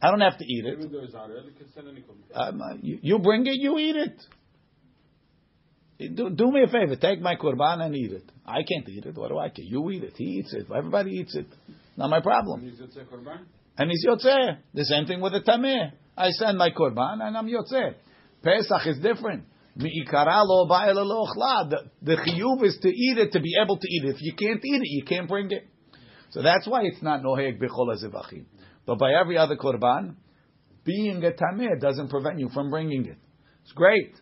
[0.00, 0.78] I don't have to eat it.
[0.78, 2.34] Even though it's arel, you can send any korban.
[2.34, 4.22] Um, uh, you, you bring it, you eat it.
[6.14, 8.30] Do, do me a favor, take my korban and eat it.
[8.46, 9.16] I can't eat it.
[9.16, 9.64] What do I care?
[9.64, 10.12] You eat it.
[10.16, 10.66] He eats it.
[10.74, 11.46] Everybody eats it.
[11.96, 12.60] Not my problem.
[12.60, 13.40] He's Yotzei korban.
[13.76, 14.58] And he's yotzeh.
[14.74, 15.92] The same thing with the tameh.
[16.16, 17.94] I send my korban and I'm yotzeh.
[18.42, 19.44] Pesach is different.
[19.78, 19.86] The
[22.16, 24.16] chiyuv is to eat it, to be able to eat it.
[24.16, 25.68] If you can't eat it, you can't bring it.
[26.30, 28.44] So that's why it's not noheg b'chol hazevachim.
[28.86, 30.16] But by every other korban,
[30.84, 33.18] being a tameh doesn't prevent you from bringing it.
[33.62, 34.14] It's great.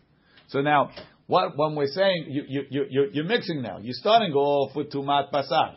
[0.49, 0.91] So now,
[1.25, 4.91] what when we're saying you you you you're, you're mixing now, you're starting off with
[4.91, 5.75] tumat basar,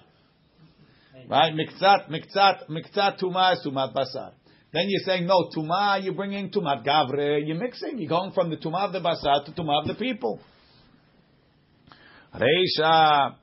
[1.29, 1.55] right?
[1.55, 4.33] Mikzat mikzat mikzat tuma tumat basar.
[4.73, 7.41] Then you're saying no tuma, you're bringing tumat gavre.
[7.45, 7.99] You're mixing.
[7.99, 10.41] You're going from the tuma of the basar to tuma of the people.
[12.35, 13.35] Reisha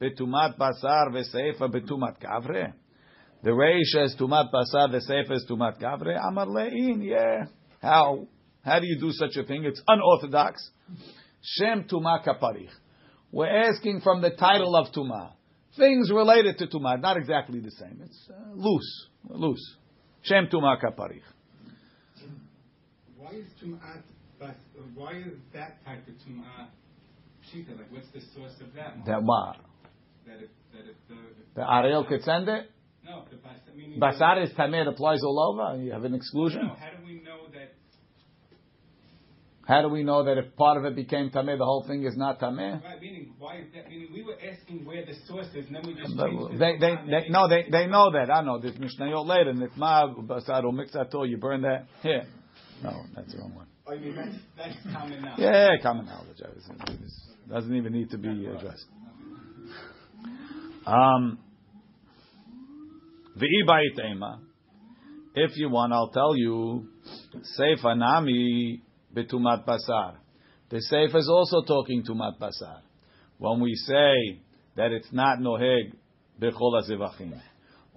[0.00, 2.72] betumat basar v'seifa betumat gavre.
[3.42, 6.16] The Reisha is tumat basar, the Seifa is tumat gavre.
[6.28, 7.46] Amar le'in, yeah.
[7.80, 8.26] How?
[8.64, 9.64] How do you do such a thing?
[9.64, 10.68] It's unorthodox.
[11.40, 12.70] Shem tuma kaparich.
[13.30, 15.32] We're asking from the title of tuma.
[15.76, 18.00] Things related to tuma, not exactly the same.
[18.04, 19.76] It's uh, loose, loose.
[20.22, 21.22] Shem tuma kaparich.
[23.16, 24.02] Why is Tum'at,
[24.94, 26.68] why is that type of Tum'at
[27.44, 27.76] Pshita?
[27.76, 28.94] Like, what's the source of that?
[29.06, 29.56] That what?
[30.26, 31.16] That if, that if the,
[31.54, 32.70] The arel could send it.
[33.04, 34.16] no, the bas.
[34.20, 34.82] Basar is tameh.
[34.82, 35.82] It applies all over.
[35.82, 36.60] You have an No, exclusion.
[36.68, 37.74] how do we know that,
[39.66, 42.16] How do we know that if part of it became tameh, the whole thing is
[42.16, 42.82] not tameh?
[42.82, 43.00] right,
[43.38, 46.16] why is that, meaning, we were asking where the source is, and then we just
[46.16, 46.58] But changed it.
[46.58, 48.30] They, they, they, no, they, they know that.
[48.30, 48.58] I know.
[48.58, 49.52] There's Mishnayot later.
[49.52, 51.28] Nitma, basar, mixato.
[51.28, 51.86] You burn that.
[52.02, 52.26] Here.
[52.82, 53.66] No, that's the wrong one.
[53.86, 55.34] Oh, you mean that's, that's common now?
[55.38, 56.40] Yeah, common knowledge.
[56.40, 58.86] It doesn't even need to be addressed.
[60.86, 61.38] Um.
[65.34, 66.88] If you want, I'll tell you.
[67.58, 68.82] Seifa nami
[69.14, 70.16] betumat basar.
[70.70, 72.80] The Seif is also talking tumat basar.
[73.38, 74.40] When we say
[74.76, 75.92] that it's not noheg
[76.40, 77.40] bechol hazevachim.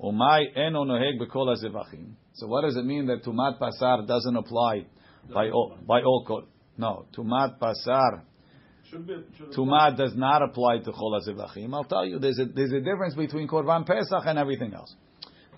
[0.04, 2.14] Umay eno noheg bechol hazevachim.
[2.34, 4.86] So what does it mean that tumat basar doesn't apply
[5.34, 8.22] by all, by all co- No, tumat basar.
[8.90, 9.16] Should be.
[9.38, 11.74] Should Tumah does not apply to chol hazevachim.
[11.74, 14.94] I'll tell you, there's a, there's a difference between korban pesach and everything else.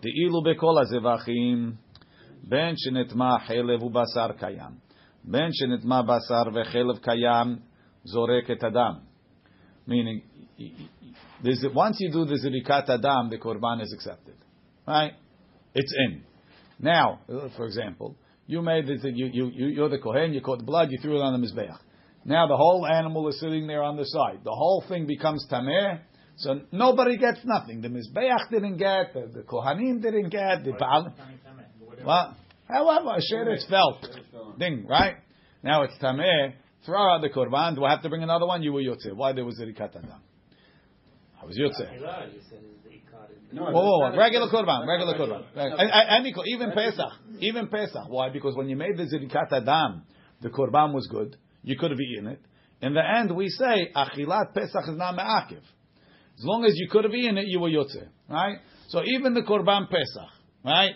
[0.01, 1.75] The ilu bekol hazevachim,
[2.43, 4.75] ben shenitma chelev ubasar kayam,
[5.23, 7.59] ben shenitma basar vechelev kayam,
[8.13, 9.01] zorek et adam.
[9.85, 10.21] Meaning,
[11.43, 14.35] there's once you do the zirikat adam, the korban is accepted,
[14.87, 15.13] right?
[15.75, 16.23] It's in.
[16.79, 17.19] Now,
[17.57, 18.15] for example,
[18.47, 21.17] you made this, you, you, you, you're the kohen, you caught the blood, you threw
[21.17, 21.77] it on the mizbeach.
[22.25, 24.39] Now the whole animal is sitting there on the side.
[24.43, 25.99] The whole thing becomes tameh.
[26.37, 27.81] So nobody gets nothing.
[27.81, 31.13] The mizbeach didn't get, the, the kohanim didn't get, the baal.
[32.05, 34.05] Well, however, a sheretz felt.
[34.57, 35.15] Ding, right?
[35.61, 36.53] Now it's tameh.
[36.85, 37.75] Throw out the korban.
[37.75, 38.61] Do I have to bring another one?
[38.61, 39.13] You were yotzeh.
[39.13, 40.21] Why there was a rikat adam?
[41.41, 41.97] I was yotzeh.
[41.97, 43.27] Hilah, you said is the ikar.
[43.51, 44.17] No, Whoa, whoa, whoa.
[44.17, 45.45] Regular korban, regular korban.
[45.55, 45.77] regular.
[45.77, 48.07] And, and, and even Pesach, even Pesach.
[48.07, 48.29] Why?
[48.29, 50.03] Because when you made the zirikat adam,
[50.41, 51.37] the korban was good.
[51.63, 52.41] You could have eaten it.
[52.81, 55.59] In the end, we say achilat Pesach is not me'akiv.
[55.59, 58.57] As long as you could have eaten it, you were yotzeh, right?
[58.89, 60.29] So even the korban Pesach,
[60.65, 60.93] right?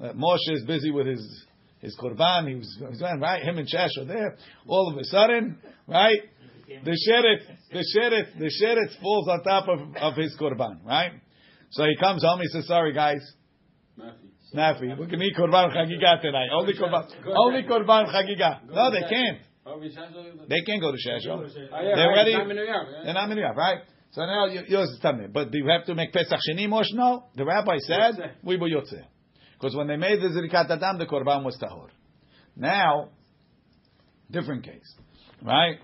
[0.00, 1.46] Moshe is busy with his
[1.80, 2.48] his korban.
[2.48, 3.42] He was, he was right.
[3.42, 4.36] Him and Shash are there.
[4.66, 6.18] All of a sudden, right?
[6.84, 7.40] The sheret,
[7.72, 11.12] the sheret, the sheret falls on top of, of his korban, right?
[11.70, 12.40] So he comes home.
[12.40, 13.20] He says, "Sorry, guys,
[13.98, 14.54] Nafi.
[14.54, 16.48] Nafi, we can eat korban chagiga tonight.
[16.52, 18.64] Only korban, only korban chagiga.
[18.68, 19.38] No, they can't.
[19.66, 20.48] Oh, we shall do it.
[20.48, 21.28] They can't go to Shasho.
[21.28, 22.30] Oh, They're right, ready.
[22.32, 22.86] it's not in New York.
[23.04, 23.78] They're not minuyah, right?
[24.12, 25.32] So now y- yours is tameh.
[25.32, 26.86] But do you have to make Pesach Sheni Mosh?
[26.92, 27.26] No.
[27.36, 28.30] The rabbi said Yotzeh.
[28.42, 29.04] we were yotzeh.
[29.60, 31.88] Because when they made the zirikat adam, the korban was tahor.
[32.56, 33.10] Now,
[34.30, 34.94] different case,
[35.42, 35.76] right?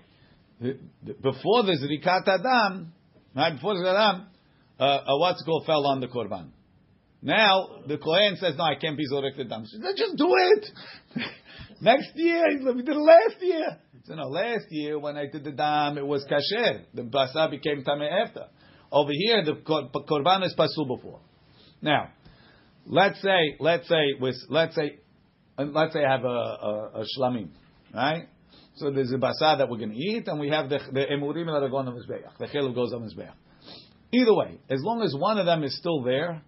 [0.59, 2.93] The, the, before the zirikat adam,
[3.35, 3.53] right?
[3.53, 4.27] Before the adam,
[4.79, 6.49] uh, uh, what's called fell on the korban.
[7.21, 10.65] Now the kohen says, "No, I can't be zorek adam." She said, "Just do it."
[11.81, 13.77] Next year, we did it last year.
[14.05, 16.81] So no, last year when I did the dam, it was kasher.
[16.93, 18.45] The basa became tameh after.
[18.91, 21.19] Over here, the kor- korban is pasul before.
[21.81, 22.09] Now,
[22.87, 24.99] let's say, let's say, with, let's say,
[25.57, 27.49] let's say I have a, a, a shlamim,
[27.93, 28.27] right?
[28.77, 31.47] So there's a basar that we're going to eat, and we have the the emurim
[31.47, 32.37] that are going on mizbeach.
[32.37, 33.33] The chelav goes on mizbeach.
[34.11, 36.41] Either way, as long as one of them is still there,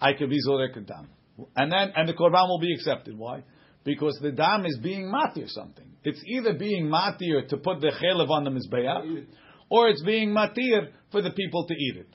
[0.00, 1.08] I could be zorek dam,
[1.54, 3.16] and then and the korban will be accepted.
[3.18, 3.44] Why?
[3.84, 5.86] Because the dam is being matir something.
[6.02, 9.26] It's either being matir to put the chelav on the mizbeach,
[9.68, 12.08] or it's being matir for the people to eat it.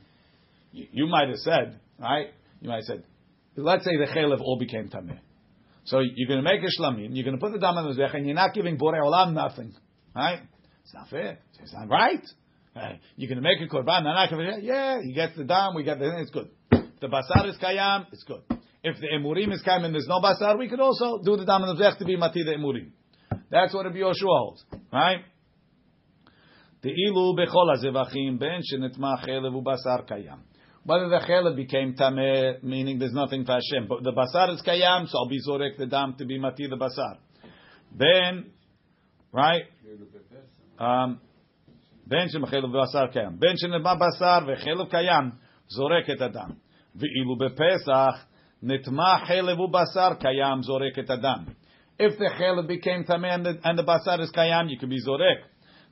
[0.71, 2.27] You, you might have said, right?
[2.59, 3.03] You might have said,
[3.61, 5.19] let's say the chelav all became tameh.
[5.85, 8.01] So you're going to make a shlamim, you're going to put the dam on the
[8.01, 9.73] mizbeach, and you're not giving borei olam nothing,
[10.15, 10.41] right?
[10.83, 11.39] It's not fair.
[11.61, 12.23] It's not right.
[13.15, 15.99] You're going to make a korban, not to, yeah, you get the dam, we get
[15.99, 16.49] the, thing, it's good.
[16.71, 18.41] If the basar is kayam, it's good.
[18.83, 21.63] If the emurim is kayam and there's no basar, we could also do the dam
[21.63, 22.91] and the to be mati the emurim.
[23.49, 25.25] That's what Rabbi Yoshua holds, right?
[26.81, 30.39] Te'ilu bechol hazevachim ben shenetma chelev ubasar kayam.
[30.84, 35.08] Whether the chelev became tameh, meaning there's nothing for Hashem, but the basar is kayam,
[35.08, 37.16] so I'll be zorek the dam to be mati the basar.
[37.96, 38.50] Then,
[39.32, 39.64] right?
[40.78, 41.20] Um,
[42.06, 45.30] בין שמחלב בשר קיים, בין שנטמע בשר וחלב קיים,
[45.68, 46.50] זורק את הדם.
[46.94, 48.26] ואילו בפסח
[48.62, 51.44] נטמע חלב ובשר קיים, זורק את הדם.
[51.98, 55.00] If the chelev became tameh and the, and the basar is kayam, you could be
[55.02, 55.40] zorek.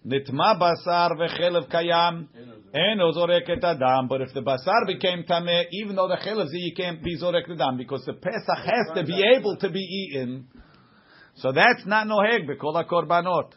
[0.05, 2.27] Nitma basar vechelev kayam,
[2.73, 4.07] eno zorek et adam.
[4.07, 7.51] But if the basar became tameh, even though the chelev you can't be zorek et
[7.51, 10.47] adam because the pesach has to be able to be eaten.
[11.35, 13.51] So that's not noheg b'kol korbanot.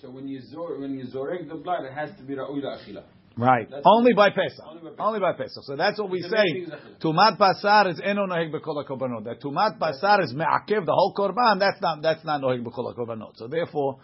[0.00, 3.02] So when you zor, when you zorek the blood, it has to be ra'ui la'achila.
[3.36, 3.68] Right.
[3.84, 4.64] Only by Pesach.
[4.66, 5.00] Only by Pesach.
[5.00, 5.62] Only by Pesach.
[5.64, 6.36] So that's what we The say.
[6.36, 7.00] main thing is achila.
[7.00, 9.24] Tumat basar is eno noheg b'kol korbanot.
[9.24, 11.58] That tumat basar is me'akev the whole korban.
[11.58, 13.36] That's not that's not noheg b'kol korbanot.
[13.36, 13.98] So therefore,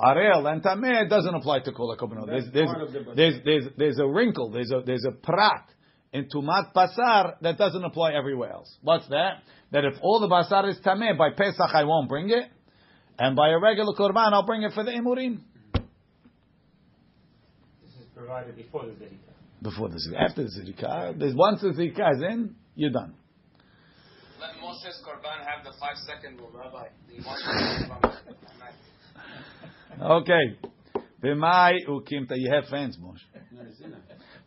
[0.00, 2.26] arel and tameh doesn't apply to kol korbanot.
[2.26, 4.50] There's there's, the- there's there's there's a wrinkle.
[4.50, 5.68] There's a there's a prat
[6.12, 8.76] in tumat basar that doesn't apply everywhere else.
[8.82, 9.42] What's that?
[9.72, 12.48] That if all the basar is tameh by Pesach, I won't bring it,
[13.18, 15.40] and by a regular korban, I'll bring it for the imurim.
[17.82, 19.30] This is provided before the zerika.
[19.62, 23.14] Before the zikah, after the zikah, there's once the zikah is in, you're done.
[24.40, 26.88] Let Moshe's Korban have the five second rule, Rabbi.
[29.98, 30.58] Okay.
[31.22, 32.34] B'mai ukimta.
[32.36, 33.24] You have fans, Moshe.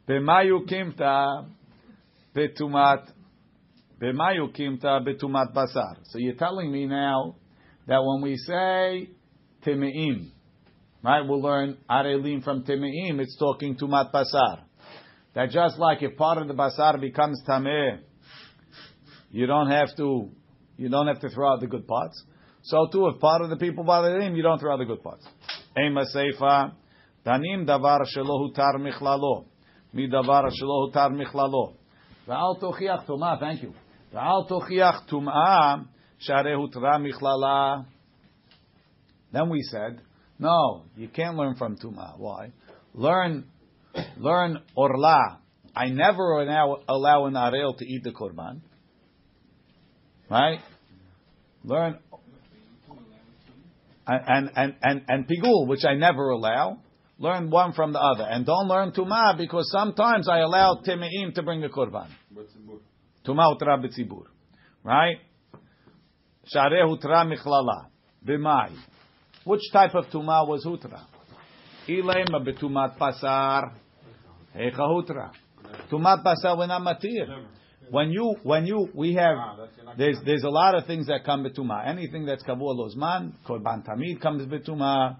[0.07, 1.47] B'mai ukimta
[2.35, 3.11] betumat.
[4.01, 5.97] B'mai ukimta betumat basar.
[6.05, 7.35] So you're telling me now
[7.87, 9.09] that when we say
[9.65, 10.31] timeim,
[11.03, 11.21] right?
[11.27, 13.19] We'll learn arelim from timeim.
[13.19, 14.61] It's talking tumat basar.
[15.35, 17.99] That just like if part of the basar becomes tameh,
[19.31, 20.29] you don't have to,
[20.77, 22.23] you don't have to throw out the good parts.
[22.63, 25.03] So too, if part of the people bother him, you don't throw out the good
[25.03, 25.25] parts.
[25.77, 26.73] Ema seifa,
[27.25, 29.45] danim davar shelo hutar michlalo,
[29.91, 31.73] mi davar shelo hutar michlalo.
[32.25, 33.73] V'al tochiach tumah, thank you.
[34.13, 35.85] V'al tochiach tumah,
[36.19, 37.85] share hutra michlala.
[39.33, 39.99] Then we said,
[40.39, 42.17] no, you can't learn from tumah.
[42.17, 42.53] Why?
[42.93, 43.45] Learn,
[44.17, 45.39] learn orla.
[45.75, 48.61] I never allow, allow an arel to eat the korban.
[50.29, 50.59] Right?
[51.63, 51.97] Learn
[54.07, 56.79] and and and and pigul, which I never allow.
[57.19, 61.43] Learn one from the other, and don't learn tuma because sometimes I allow timeim to
[61.43, 62.07] bring the korban.
[63.25, 64.25] Tuma utra b'tzibur,
[64.83, 65.17] right?
[66.53, 67.87] Shareh utra michlala
[68.25, 68.71] b'mai.
[69.45, 71.05] Which type of tuma was hutra?
[71.87, 73.73] Ilema betumat pasar,
[74.55, 75.31] hecha hutra.
[75.91, 77.45] Tumat pasar we're not matir.
[77.89, 79.35] When you when you we have
[79.97, 81.87] there's there's a lot of things that come betuma.
[81.87, 85.17] Anything that's kavua lozman, korban tamid comes betuma,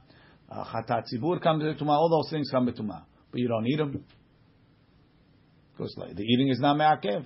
[0.50, 1.90] uh, chatat zibur comes betuma.
[1.90, 4.04] All those things come betuma, but you don't eat them
[5.76, 7.26] because like, the eating is not me'akev.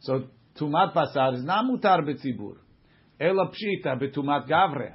[0.00, 0.24] So
[0.58, 2.56] tumat pasar is not mutar betzibur.
[3.20, 4.94] Ela pshita betumat gavre.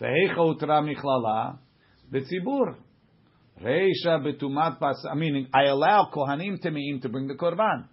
[0.00, 1.58] Vehecha utra michlala
[2.12, 2.76] betzibur.
[3.60, 5.16] Reisha betumat pasar.
[5.16, 7.88] Meaning, I allow kohanim temeim to bring the korban.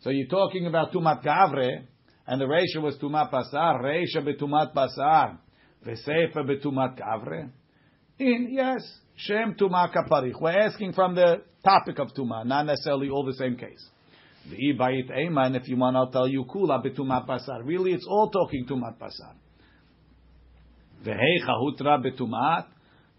[0.00, 1.82] So you're talking about tumat gavre,
[2.26, 5.38] and the ratio was tumat pasar, reisha betumat pasar,
[5.84, 7.50] v'seifa betumat gavre.
[8.18, 8.80] In yes,
[9.16, 10.40] shem tumat kaparich.
[10.40, 13.84] We're asking from the topic of tuma, not necessarily all the same case.
[14.48, 17.64] The bayit ema, and if you want, I'll tell you kula betumat pasar.
[17.64, 19.34] Really, it's all talking tumat pasar.
[21.04, 22.66] V'heicha hutra betumat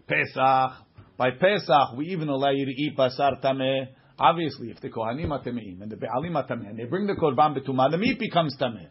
[0.06, 0.86] pesach.
[1.16, 3.88] By Pesach, we even allow you to eat basar tameh.
[4.20, 7.14] Obviously, if the Kohanim are Tameim and the Be'alim are Tameh, and they bring the
[7.14, 8.88] Korban Betumah, the meat becomes Tameh.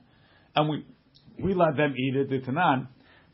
[0.55, 0.83] And we,
[1.43, 2.87] we let them eat it, the Tanan.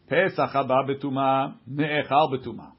[0.09, 2.73] Pesach haba Betumah, Ne'echal Betumah.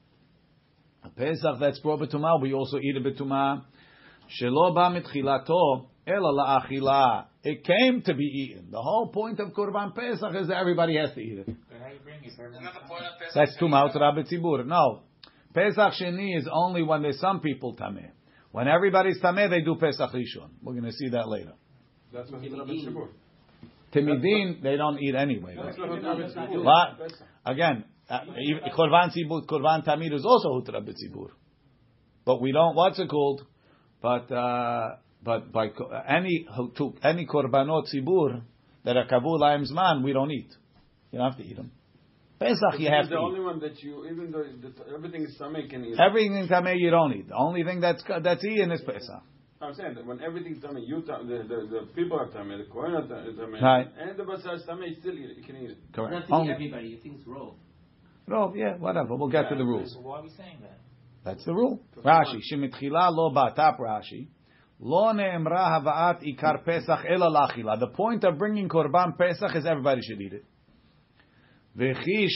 [1.03, 3.65] A Pesach that's brought Betumah, we also eat a Betumah.
[4.39, 7.25] Shelo ba mitchilato, ela la'achila.
[7.43, 8.71] It came to be eaten.
[8.71, 11.47] The whole point of Korban Pesach is that everybody has to eat it.
[11.47, 12.27] But how you bring it?
[12.27, 13.35] Isn't that the point of Pesach?
[13.35, 14.01] That's Tumah Shechita?
[14.01, 14.67] Rabbi Tzibur.
[14.67, 15.05] No.
[15.55, 18.11] Pesach Sheni is only when there's some people Tameh.
[18.53, 20.51] When everybody's Tameh, they do Pesach Rishon.
[20.63, 21.53] We're going to see that later.
[22.13, 23.09] That's what Rabbi Tzibur.
[23.93, 25.57] Timidin, they don't eat anyway.
[25.63, 26.65] That's what Rabbi Tzibur.
[26.65, 27.13] But,
[27.45, 28.21] again, uh,
[28.77, 31.31] Korban Tzibur, Korban Tamid is also Hutra B'Tzibur.
[32.25, 33.47] But we don't, what's it called?
[34.01, 35.69] But, uh, but by
[36.09, 36.47] any,
[37.03, 38.43] any Korbanot Tzibur
[38.85, 40.53] that are Kavu Laim Zman, we don't eat.
[41.11, 41.73] You don't have to eat them.
[42.39, 43.43] Pesach, you have He's to the eat.
[43.45, 45.99] one that you, even though the, everything is Sameh, can eat.
[45.99, 47.29] Everything in Tameh you don't eat.
[47.29, 49.23] The only thing that's that's eaten is Pesach.
[49.63, 52.71] I'm saying that when everything's Tameh, you ta- the, the, the people are Tameh, the
[52.71, 53.89] Kohen are Tameh, Right.
[53.99, 55.79] and the Basar is Tameh, still you can eat it.
[55.95, 56.29] Correct.
[56.29, 56.89] to Only, everybody.
[56.89, 57.57] You think it's roll.
[58.27, 59.17] no, yeah, whatever.
[59.17, 59.95] We'll get to the rules.
[59.95, 60.79] So why are we saying that?
[61.25, 61.81] That's the rule.
[62.05, 64.29] Rashi, shemitchila lo ba, top Rashi.
[64.79, 67.81] Lo ne'emra hava'at ikar Pesach ela lachila.
[67.81, 70.45] The point of bringing Korban Pesach is everybody should eat it.
[71.77, 72.29] V'chi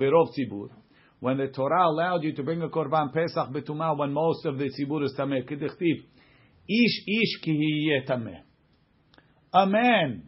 [0.00, 0.68] berov tzibur.
[1.20, 4.64] When the Torah allowed you to bring a Korban Pesach betuma when most of the
[4.64, 6.04] tzibur is tameh, kedichtiv,
[6.68, 8.40] ish ish ki tameh.
[9.52, 10.24] A man,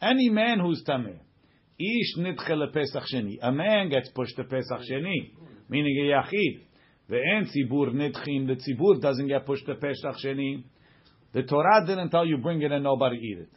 [0.00, 1.18] any man who's tameh,
[1.78, 3.38] ish nidche lePesach sheni.
[3.42, 5.32] A man gets pushed to Pesach sheni,
[5.68, 6.62] meaning a yachid.
[7.10, 8.46] Ve'en tzibur nidchim.
[8.46, 10.64] The tzibur doesn't get pushed to Pesach sheni.
[11.34, 13.50] The Torah didn't tell you bring it and nobody eat it.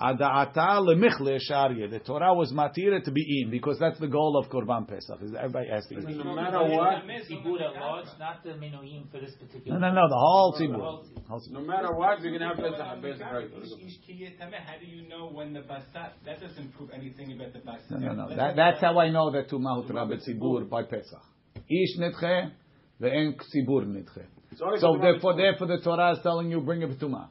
[0.00, 1.86] Ada'ata lemichle sharia.
[1.88, 5.22] The Torah was matira to be eaten because that's the goal of Korban Pesach.
[5.22, 9.34] Is everybody has to No matter what, Tzibur at large, not the Minoim for this
[9.40, 9.78] No, particular.
[9.78, 10.08] no, no.
[10.08, 11.52] The whole The whole Whole tzibur.
[11.52, 13.44] no matter what, we're gonna have Pesach, Pesach, right?
[13.46, 14.54] Ish- ish ki yetameh.
[14.66, 16.12] How do you know when the basat?
[16.26, 17.90] That doesn't prove anything about the basat.
[17.90, 18.34] No, no, no.
[18.36, 21.22] That, that's how I know that Tumah Hutra Tzibur by Pesach.
[21.70, 22.50] Ish nidche,
[23.00, 24.24] ve'en tzibur nidche.
[24.50, 27.28] It's only So therefore, therefore, the Torah is telling you bring it to Tumah.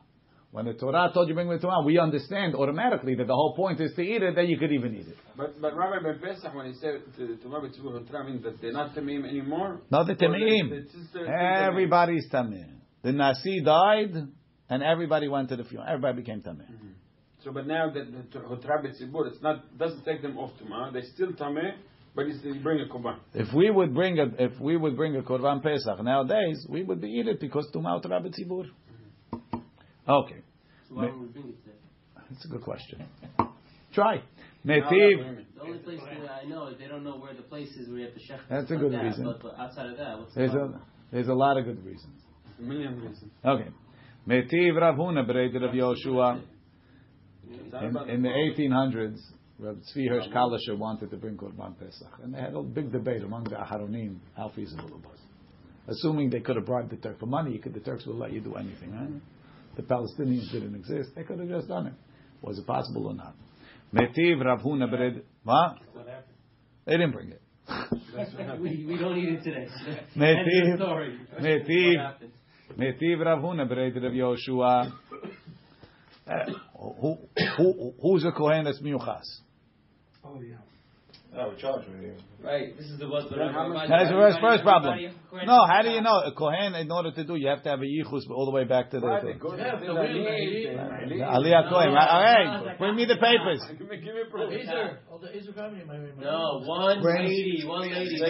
[0.51, 3.55] When the Torah told you bring the to Tumah, we understand automatically that the whole
[3.55, 5.15] point is to eat it, then you could even eat it.
[5.37, 8.59] But but Rabbi Ben Pesach when he said to to Rabbi Tzibur Hutra means that
[8.61, 9.79] they're not Tamim anymore.
[9.89, 10.71] Not the Or they- Tameim.
[10.73, 11.67] it's just their- their Tamim.
[11.69, 12.65] Everybody's Tameh.
[13.01, 14.13] The Nasi died,
[14.69, 15.87] and everybody went to the funeral.
[15.89, 16.69] Everybody became Tameh.
[16.69, 16.87] Mm-hmm.
[17.45, 20.91] So but now that the Hutra B'Tzibur, it's not doesn't take them off Tumah.
[20.91, 21.75] they're still Tameh,
[22.13, 23.15] but it's, they bring a Korban.
[23.33, 26.99] If we would bring a if we would bring a Korban Pesach nowadays, we would
[26.99, 28.65] be eat it because Tumah Utra B'Tzibur.
[30.07, 30.41] Okay,
[30.89, 31.75] So why don't we bring it there?
[32.29, 33.05] that's a good question.
[33.93, 34.21] Try.
[34.63, 34.89] Now Metiv.
[34.89, 35.55] they're doing it.
[35.55, 37.99] The only place that I know is they don't know where the place is where
[37.99, 38.39] you have to shech.
[38.49, 39.25] That's a good that, reason.
[39.25, 40.81] But, but outside of that, what's There's the a
[41.11, 42.21] there's a lot of good reasons.
[42.59, 43.31] A million reasons.
[43.43, 43.67] Okay.
[44.27, 46.41] Metiv Rav Huna bereded of Yoshua.
[47.49, 49.19] In, in the the 1800s,
[49.59, 53.23] Rav Tzvi Hirsch Kalischer wanted to bring Korban Pesach, and they had a big debate
[53.23, 55.17] among the Aharonim how feasible it was.
[55.87, 58.31] Assuming they could have bribed the Turk for money, you could, the Turks would let
[58.31, 58.91] you do anything.
[58.91, 59.21] Right?
[59.75, 61.93] The Palestinians didn't exist; they could have just done it.
[62.41, 63.35] Was it possible or not?
[63.93, 65.21] Metiv Rav Huna bered.
[65.43, 65.77] What?
[66.85, 67.41] They didn't bring it.
[68.59, 69.67] we, we don't need it today.
[70.15, 70.63] Metiv.
[70.63, 71.19] End of story.
[71.39, 72.15] Metiv.
[72.77, 74.91] Metiv Rav Huna bereded of Yoshua.
[76.27, 76.33] Uh,
[76.77, 77.17] who,
[77.57, 79.25] who, who's a Kohen that's miyuchas?
[80.23, 80.55] Oh, yeah.
[81.33, 82.13] Oh, we charge with you.
[82.43, 82.75] Right.
[82.75, 83.23] This is the one.
[83.31, 83.39] Then
[83.87, 84.99] That's the first, first problem.
[85.45, 86.75] No, how do you know a kohen?
[86.75, 88.99] In order to do, you have to have a yichus all the way back to
[88.99, 89.07] the.
[89.07, 90.65] Right, they go Yeah, to the the real Aliyah, lady.
[91.19, 91.87] the Aliyah kohen.
[91.95, 93.63] All right, bring me the papers.
[93.77, 94.51] Give me, give me proof.
[94.51, 98.21] Israel, all the Israel family, my, my No, one Bring- lady, one lady.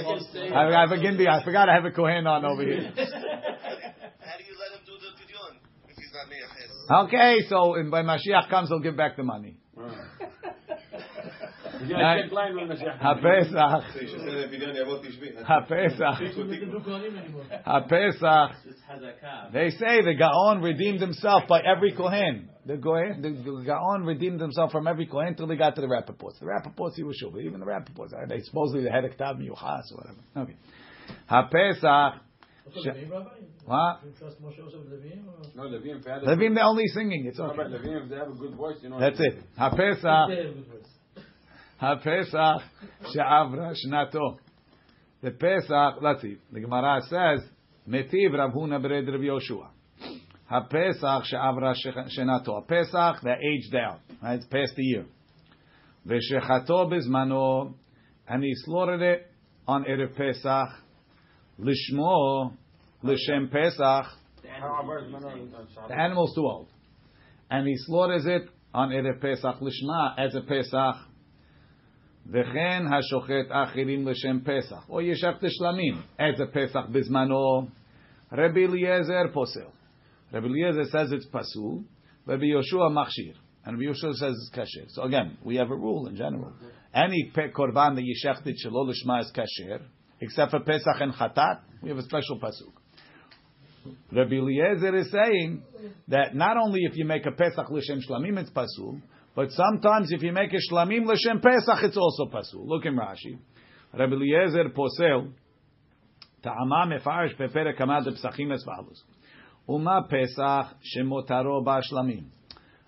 [0.53, 2.83] I, I, begin the, I forgot I have a kohen on over here.
[2.95, 5.57] How do you let him do the pidyon
[5.89, 7.07] if he's not meiaches?
[7.07, 9.57] Okay, so in, when Mashiach comes, he'll give back the money.
[11.81, 13.23] He's gonna check line when Mashiach comes.
[13.23, 15.43] HaPesach, So you should say that pidyon yavot tishbi.
[15.43, 17.43] HaPesach, We can do Kohanim anymore.
[17.65, 18.51] HaPesach.
[18.65, 19.51] It's just hazakah.
[19.53, 22.49] They say the Gaon redeemed himself by every Kohen.
[22.65, 25.87] The, Gohen, the, the Gaon redeemed himself from every Kohen until they got to the
[25.87, 26.39] Rappaports.
[26.39, 29.09] The Rappaports he was sure, but even the Rappaports, uh, they supposedly they had a
[29.09, 30.19] Ktav Miyuchas or whatever.
[30.37, 30.55] Okay.
[31.29, 32.19] HaPesach.
[32.67, 33.25] Also Sh- Levim,
[33.65, 33.99] What?
[34.05, 35.23] You trust Moshe also with Levim?
[35.57, 37.25] Levim, they had a- Levim, they're only singing.
[37.25, 37.57] It's okay.
[37.57, 38.99] Levim, if they have a good voice, you know.
[38.99, 39.39] That's it.
[39.57, 40.53] They
[41.81, 41.81] HaPesach.
[41.81, 42.31] have good words.
[42.33, 42.61] HaPesach
[43.11, 44.37] she'avra shnato.
[45.21, 46.37] The Pesach, let's see.
[46.51, 47.47] The Gemara says,
[47.87, 49.67] Metiv Rav Huna bered Rav Yoshua.
[50.51, 51.75] HaPesach she'avra
[52.17, 52.65] shenato.
[52.67, 53.99] HaPesach, they're aged out.
[54.21, 54.35] Right?
[54.35, 55.05] It's past the year.
[56.07, 57.73] V'shechato bizmano.
[58.27, 59.31] And he slaughtered it
[59.67, 60.69] on Erev Pesach.
[61.59, 62.53] Lishmo,
[63.03, 64.05] L'shem Pesach.
[64.59, 65.51] How about Manon?
[65.87, 66.67] The animal's too old.
[67.49, 71.10] And he slaughters it on Erev Pesach Lishma as a Pesach.
[72.26, 77.66] וכן השוחט אחרים לשם פסח, או ישך תשלמים, as a Pesach בזמנו,
[78.32, 79.60] רבי אליעזר פוסל.
[80.32, 81.84] Rabbi Eliezer says it's pasul,
[82.26, 83.34] Rabbi Yoshua machshir.
[83.64, 84.86] And Rabbi Yoshua says it's kasher.
[84.88, 86.52] So again, we have a rule in general.
[86.94, 89.82] Any pe- korban that you shechted shelo lishma is kasher,
[90.20, 91.60] except for Pesach and Chatat.
[91.82, 92.72] We have a special pasuk.
[94.10, 95.62] Rabbi Eliezer is saying
[96.08, 99.00] that not only if you make a Pesach l'shem shlamim it's pasul,
[99.35, 102.67] but sometimes if you make a shlamim l'shem Pesach, it's also pasul.
[102.67, 103.39] Look in Rashi.
[103.97, 105.31] Rabbi Eliezer posel
[106.43, 108.99] ta'ama mefarish peperek kama psachim esvalus.
[109.69, 112.25] Uma Pesach shemotaro ba shlamim.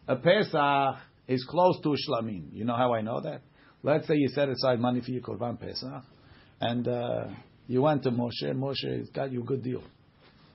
[0.07, 2.51] A Pesach is close to shlamim.
[2.51, 3.41] You know how I know that?
[3.81, 6.03] Let's say you set aside money for your korban Pesach,
[6.59, 7.27] and uh,
[7.67, 8.51] you went to Moshe.
[8.53, 9.83] Moshe got you a good deal,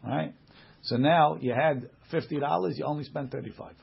[0.05, 0.35] All right?
[0.83, 2.77] So now you had fifty dollars.
[2.79, 3.75] You only spent thirty-five.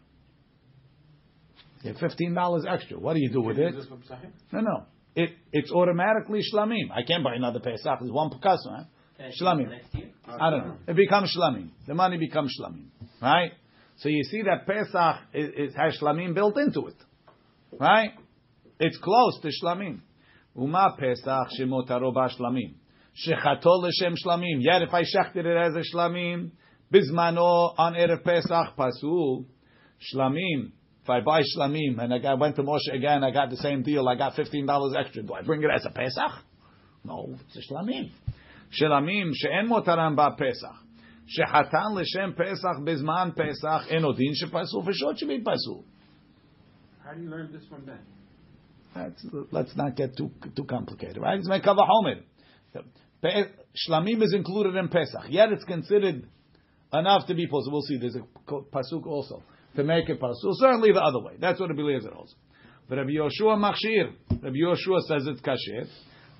[1.86, 2.99] You have fifteen dollars extra.
[2.99, 3.75] What do you do with it?
[3.75, 4.31] Is this for Pesachim?
[4.51, 4.86] No, no.
[5.15, 6.91] It it's automatically shlamim.
[6.91, 7.99] I can't buy another Pesach.
[7.99, 8.83] There's one Picasso, huh?
[9.19, 9.67] I Shlamim.
[9.67, 10.09] it Next year?
[10.27, 10.75] I don't know.
[10.88, 11.69] It becomes shlamim.
[11.88, 12.88] The money becomes shlamim,
[13.21, 13.51] right?
[13.97, 16.97] So you see that Pesach is, is, has shlamim built into it,
[17.79, 18.11] right?
[18.79, 19.99] It's close to shlamim.
[20.55, 22.73] Uma Pesach shemotaro ba shlamim.
[23.15, 24.57] Shechato l'shem shlamim.
[24.59, 26.49] Yet if I shechted it as a shlamim,
[26.91, 29.45] bizmano on erev Pesach pasul
[30.13, 30.71] shlamim.
[31.05, 33.82] If I buy shlamim and I got, went to Moshe again, I got the same
[33.82, 34.07] deal.
[34.09, 35.22] I got fifteen dollars extra.
[35.22, 36.32] Do I bring it as a Pesach?
[37.05, 38.11] No, it's a shlamim.
[38.72, 40.84] שלמים שאין מותרם בפסח,
[41.26, 45.82] שחתן לשם פסח בזמן פסח, אין עוד דין שפסול ושעות שביט פסול.
[47.05, 48.03] How do you learn this from that?
[48.95, 51.38] That's, let's not get too too complicated, right?
[51.38, 52.20] It's Mekava Homer.
[53.22, 53.49] Pe-
[53.82, 56.28] Shlamim is included in Pesach, yet it's considered
[56.93, 57.78] enough to be possible.
[57.78, 57.99] We'll see.
[57.99, 59.43] There's a ko- pasuk also
[59.76, 60.55] to make it pasul.
[60.55, 61.34] Certainly the other way.
[61.38, 62.34] That's what Rabbi Eliezer holds.
[62.88, 64.12] But Rabbi Yoshua Machshir,
[64.43, 65.86] Rabbi Yoshua says it's kasher.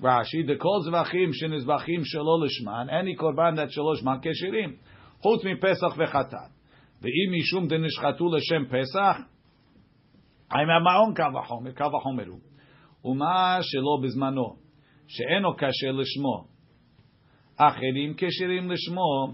[0.01, 4.77] Rashi, the kol zvachim shenizvachim shelo lishman, any korban that shelo lishman keshirim,
[5.23, 6.49] chutz mi Pesach vechatat.
[7.03, 9.27] Ve'im mishum denishchatu l'shem Pesach,
[10.49, 12.41] I'm at my own kavachomer, kavachomeru.
[13.05, 14.55] ומה שלא בזמנו,
[15.07, 16.45] שאינו קשה לשמו,
[17.57, 19.33] אחרים כשרים לשמו,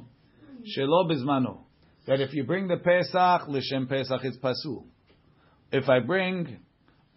[0.64, 1.68] שלא בזמנו.
[2.07, 4.87] that if you bring the Pesach, l'shem Pesach is pasul.
[5.71, 6.59] If I bring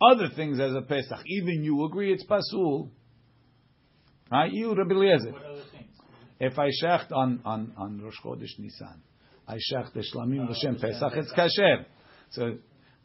[0.02, 2.90] other things as a Pesach, even you agree it's pasul.
[4.32, 4.52] Right?
[4.52, 5.34] You, Rabbi Eliezer.
[6.40, 9.02] If I shecht on, on, on Rosh Chodesh Nisan,
[9.48, 11.86] I shecht the Shlamim l'shem Pesach, it's kasher.
[12.32, 12.58] So,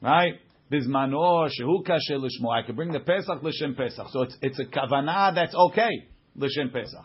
[0.02, 0.34] right?
[0.70, 2.52] Bizmano shehu kasher l'shmo.
[2.52, 4.06] I can bring the Pesach l'shem Pesach.
[4.10, 5.90] So it's, it's a kavanah that's okay,
[6.34, 7.04] l'shem Pesach.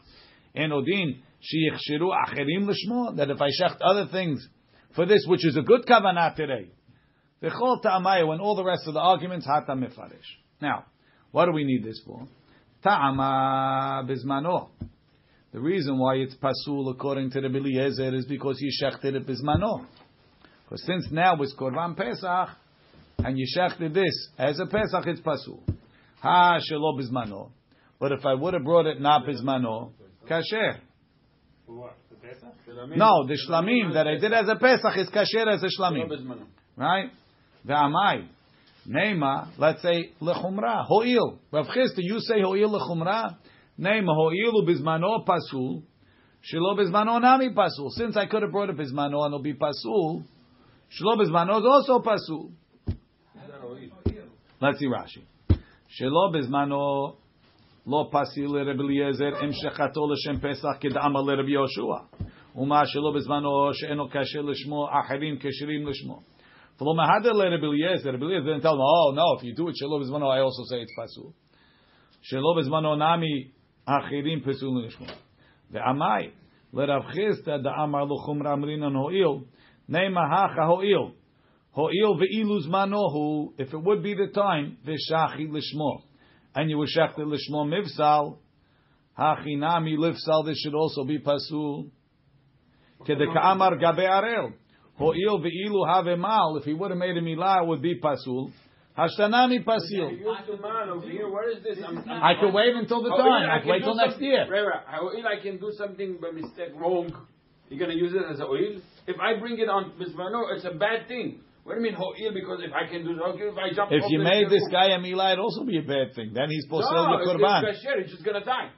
[0.55, 4.47] And odin, sheyichshiru acherim l'shmo, that if I shecht other things
[4.95, 6.69] for this, which is a good kavanah today,
[7.43, 10.25] v'chol ta'amaya, when all the rest of the arguments, hata mefarish.
[10.61, 10.85] Now,
[11.31, 12.27] what do we need this for?
[12.81, 14.69] Ta'ama bizmano.
[15.51, 19.85] The reason why it's pasul according to the Eliezer is because you shechted it bismano.
[20.63, 22.49] Because since now it's Korban Pesach,
[23.19, 25.63] and you shechted this as a Pesach, it's pasul.
[26.21, 27.51] Ha shelo bismano.
[27.99, 29.91] But if I would have brought it not bismano,
[30.29, 30.79] kasher.
[31.65, 31.97] For what?
[32.65, 36.09] For No, the shlamim that I did as a Pesach is kasher as a shlamim.
[36.75, 37.11] Right?
[37.67, 38.27] Ve'amai.
[38.87, 41.39] Neima, let's say lechumra, ho'il.
[41.51, 43.37] Rav Chisda, you say ho'il lechumra.
[43.79, 45.83] Neima ho'il bizmano pasul.
[46.43, 47.89] Shelo bizmano nami pasul.
[47.91, 50.23] Since I could have brought it bizmano and it'll be pasul,
[50.91, 52.51] shelo bizmano is also pasul.
[54.61, 55.23] Let's see Rashi.
[55.99, 57.15] Shelo bizmano
[57.85, 62.07] pasil Rabbi Eliezer im shechato l'shem Pesach kedama l'Rabbi Yoshua.
[62.55, 66.23] Uma shelo bizmano she'eno kasher l'shmo acherim kesherim l'shmo.
[66.79, 68.13] V'lo mahader l'Rabbi Eliezer.
[68.13, 70.63] Rabbi Eliezer didn't tell him, oh no, if you do it shelo bizmano, I also
[70.63, 71.33] say it's pasul.
[72.31, 73.51] Shelo bizmano nami
[73.87, 75.07] acherim pasul l'shmo.
[75.71, 76.31] Ve'amai
[76.73, 79.45] l'Rav Chisda da'amar lo chumra amrinan ho'il
[79.87, 81.13] neima hacha ho'il.
[81.75, 86.01] Ho'il ve'ilu zmanohu, if it would be the time, v'shachi l'shmo.
[86.55, 88.37] And you were shechted l'shmo mivsal,
[89.19, 91.89] hachinami livsal, this should also be pasul.
[93.05, 94.53] Kedeka'amar gabe arel.
[94.97, 98.51] Ho'il ve'ilu have mal, if he would have made a milah, it would be pasul.
[98.97, 100.23] Hashtanami pasil.
[100.23, 101.79] What is this?
[101.85, 103.49] I'm, I'm, could wait until the time.
[103.49, 104.47] I I can wait till next year.
[104.49, 105.25] Right, right.
[105.37, 107.13] I can do something by mistake wrong?
[107.69, 108.79] You're gonna use it as a oil.
[109.05, 111.41] If I bring it on bismano, it's a bad thing.
[111.65, 112.31] What do you mean ho'il?
[112.31, 113.91] Because if I can do okay, if I jump.
[113.91, 116.31] If you made this guy a milah, it'd also be a bad thing.
[116.31, 117.63] Then he's no, posel the it's, korban.
[117.63, 118.01] it's kasher.
[118.01, 118.69] It's just gonna die.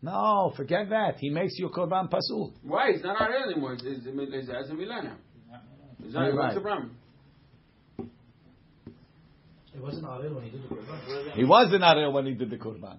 [0.00, 1.16] No, forget that.
[1.18, 2.52] He makes your korban pasul.
[2.62, 2.90] Why?
[2.90, 3.72] It's not arel anymore.
[3.72, 5.16] It's, it's, it's, it's a milah now.
[6.06, 6.54] Is that, You're right.
[6.54, 6.96] the problem?
[9.74, 11.32] It wasn't Arel when he did the korban.
[11.32, 12.98] He was in Arel when he did the korban.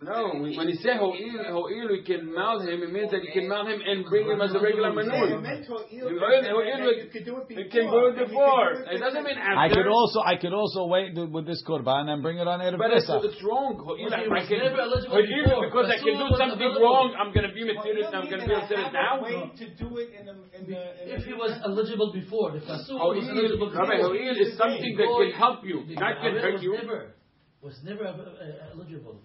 [0.00, 2.86] No, when when he say ho'il, ho'il, we can mount him.
[2.86, 5.26] It means that you can mount him and bring him as a regular manure.
[5.26, 8.78] You can do it before.
[8.78, 9.58] It doesn't mean after.
[9.58, 12.78] I could also I could also wait with this korban and bring it on Erev
[12.78, 13.24] But it's, Pesach.
[13.26, 13.74] it's wrong.
[13.74, 15.66] Ho'il, I it can, never eligible ho'il, before.
[15.66, 18.06] because I can do something wrong, I'm going to be material.
[18.14, 19.18] I'm going to be upset now.
[19.18, 21.10] to do it in the, in the.
[21.10, 23.82] If he was eligible before, the pasul was Ho'il, eligible before.
[23.82, 26.72] Rabbi, ho'il is something that can help you, The not can Arel hurt was you.
[26.78, 27.18] Never,
[27.66, 29.18] was never uh, eligible.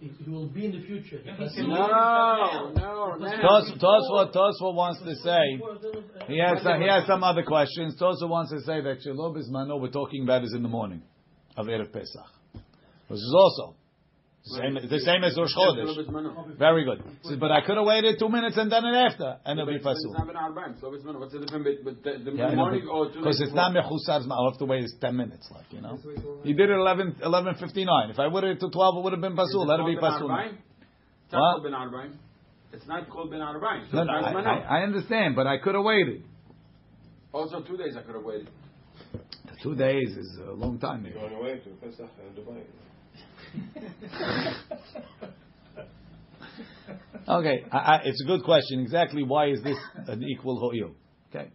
[0.00, 1.20] He, he will be in the future.
[1.24, 3.30] The No, no, no.
[3.40, 7.42] Tos Tosfot Tosfot wants to say Before available- he has some, he has some other
[7.42, 7.96] questions.
[8.00, 11.02] Tosfot wants to say that Shiloh Bismano we're talking about is in the morning
[11.56, 12.26] of Erev Pesach.
[13.08, 13.83] This is also the
[14.44, 16.58] same, the same as Rosh Chodesh.
[16.58, 17.02] Very good.
[17.24, 19.78] Says, but I could have waited two minutes and done it after, and it'll be
[19.78, 20.12] But pasul.
[20.12, 20.78] not ben arba'im.
[20.80, 24.32] So it's- What's the difference with the, the morning or because it's not mechusar zman.
[24.32, 25.98] I'll have to wait ten minutes, like you know.
[26.44, 28.10] You did it 11, 11.59.
[28.10, 29.66] If I would have to twelve, it would have been Is pasul.
[29.66, 30.28] Let it be called pasul.
[30.28, 30.52] arba'im?
[30.52, 31.40] It's What?
[31.40, 32.12] not called ben arba'im.
[32.74, 33.90] It's not called ben arba'im.
[33.90, 34.80] So No, no, I, I.
[34.80, 36.22] I understand, but I could have waited.
[37.32, 38.48] Also, two days I could have waited.
[39.62, 41.02] Two days is a long time.
[41.02, 41.16] Maybe.
[41.18, 42.60] On the way to Pesach and Dubai.
[47.26, 48.80] Okay, I, I, it's a good question.
[48.80, 49.78] Exactly why is this
[50.08, 50.94] an equal ho'il?
[51.30, 51.50] Okay.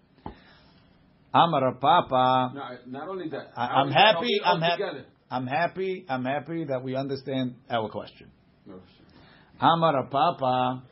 [1.31, 2.51] Amar Papa.
[2.55, 3.51] No, not only that.
[3.55, 4.41] I, I'm happy.
[4.43, 4.83] I'm happy.
[5.29, 6.05] I'm happy.
[6.09, 8.31] I'm happy that we understand our question.
[9.61, 10.83] Amar Papa.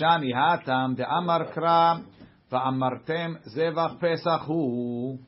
[0.00, 2.02] Shani hatam de Amar kra
[2.50, 5.18] va'amartem zevach pesach hu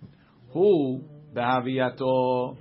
[0.53, 1.03] hu
[1.35, 2.57] behaviyato.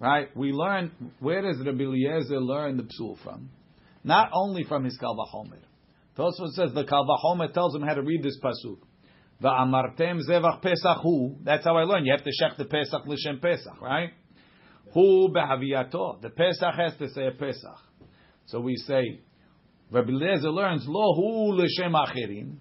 [0.00, 0.36] Right?
[0.36, 3.50] We learn where does Rabbi Eliezer learn the psul from?
[4.02, 5.60] Not only from his Kal Vachomer.
[6.18, 8.78] Tosfot says the Kal Vachomer tells him how to read this pasuk.
[9.42, 11.36] Va'amartem zevach pesach hu.
[11.42, 12.04] That's how I learn.
[12.04, 14.10] You have to shech the pesach l'shem pesach, right?
[14.92, 16.20] Hu behaviyato.
[16.22, 17.78] The pesach has to say a pesach.
[18.46, 19.20] So we say,
[19.90, 22.56] Rabbi Eliezer learns lo hu l'shem achirim.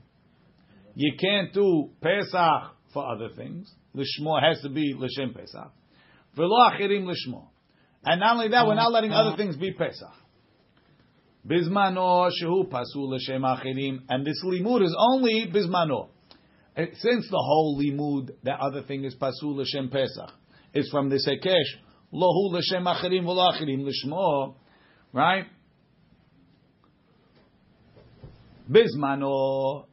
[0.95, 3.71] You can't do pesach for other things.
[3.95, 5.71] Lishmo has to be l'shem pesach.
[6.37, 7.47] V'lo achirim lishmo.
[8.03, 10.11] And not only that, we're not letting other things be pesach.
[11.47, 16.09] Bismano shehu pasul l'shem achirim, and this limud is only bismano.
[16.75, 20.31] Eh, Since the whole limud, that other thing is pasul l'shem pesach,
[20.73, 21.79] is from the sekesh
[22.13, 24.55] lohu l'shem achirim v'lo achirim lishmo,
[25.11, 25.45] right?
[28.69, 29.85] Bismano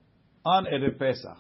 [0.44, 1.36] on erev pesach.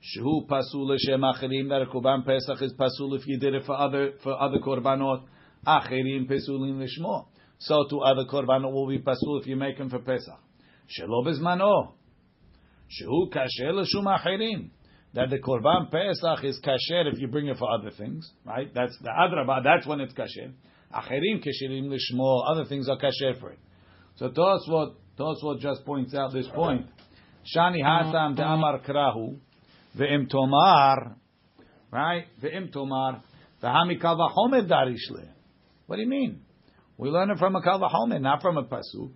[0.00, 1.68] Shehu pasul l'shem achirim.
[1.68, 5.24] That a korban pesach is pasul if you did it for other for other korbanot.
[5.66, 7.26] Achirim pesulim lishmo.
[7.58, 10.38] So to other korbanot will be pasul if you make them for pesach.
[10.88, 11.94] Shelo bismano.
[12.88, 14.70] Shehu kasher l'shum achirim.
[15.14, 18.72] That the korban pesach is kasher if you bring it for other things, right?
[18.72, 19.64] That's the adraba.
[19.64, 20.52] That's when it's kasher.
[20.94, 22.44] Achirim kasherim lishmo.
[22.48, 23.58] Other things are kasher for it.
[24.16, 26.86] So Tosfot Tosfot just points out this point.
[27.54, 29.38] Shani hatam de amar krahu
[29.97, 31.15] ve'im tomar,
[31.91, 32.25] right?
[32.41, 33.21] Ve'im tomar
[33.61, 35.27] v'hami kal v'chomer darish le.
[35.87, 36.41] What do you mean?
[36.97, 39.11] We learn it from a kal v'chomer, not from a pasuk,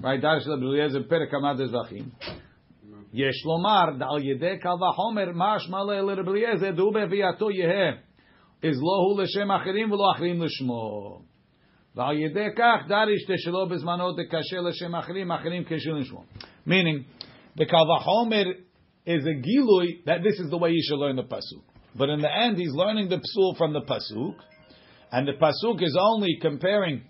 [0.00, 0.20] right?
[0.20, 2.12] Darish le b'liezer perek amad ezvachim.
[3.12, 7.92] יש לומר, על ידי קל וחומר, משמע לרבי אליעזר, דהוא בביאתו יהא,
[8.62, 11.20] אז לא הוא לשם אחרים ולא אחרים לשמו.
[11.94, 16.22] ועל ידי כך דריש שלא בזמנו דקשה לשם אחרים, אחרים קשה לשמו.
[16.66, 17.02] Meaning,
[17.58, 18.44] the קל וחומר
[19.05, 21.63] is a gilui that this is the way you should learn the pasuk.
[21.95, 24.35] But in the end, he's learning the psul from the pasuk,
[25.11, 27.03] and the pasuk is only comparing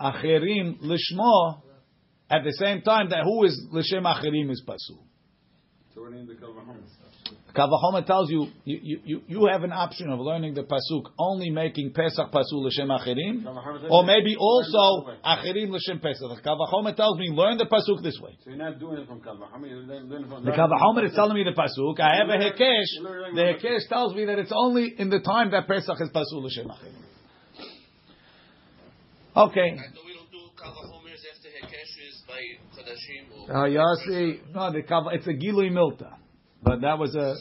[0.00, 1.62] acherim lishmo
[2.30, 5.02] at the same time that who is l'shem acherim is pasul.
[5.98, 6.86] So we're the Kal Vachomer.
[7.56, 11.50] Kavachoma tells you you, you you you have an option of learning the pasuk only
[11.50, 13.44] making Pesach pasul l'shem acherim,
[13.90, 16.44] or maybe also acherim l'shem Pesach.
[16.44, 18.38] Kavachoma tells me learn the pasuk this way.
[18.44, 19.68] So you're not doing it from Kal Vachomer.
[19.68, 21.98] You're doing it from The Kavachoma is telling me the pasuk.
[21.98, 23.34] I have a hekesh.
[23.34, 26.68] The hekesh tells me that it's only in the time that Pesach is pasul l'shem
[26.68, 26.94] acherim.
[29.36, 29.60] Okay.
[29.60, 32.77] I thought we don't do Kalvahomers after Hekeshes by Chodashim or.
[33.48, 36.14] Uh, Yossi, no, the Kav- it's a Gilui Milta,
[36.62, 37.34] but that was a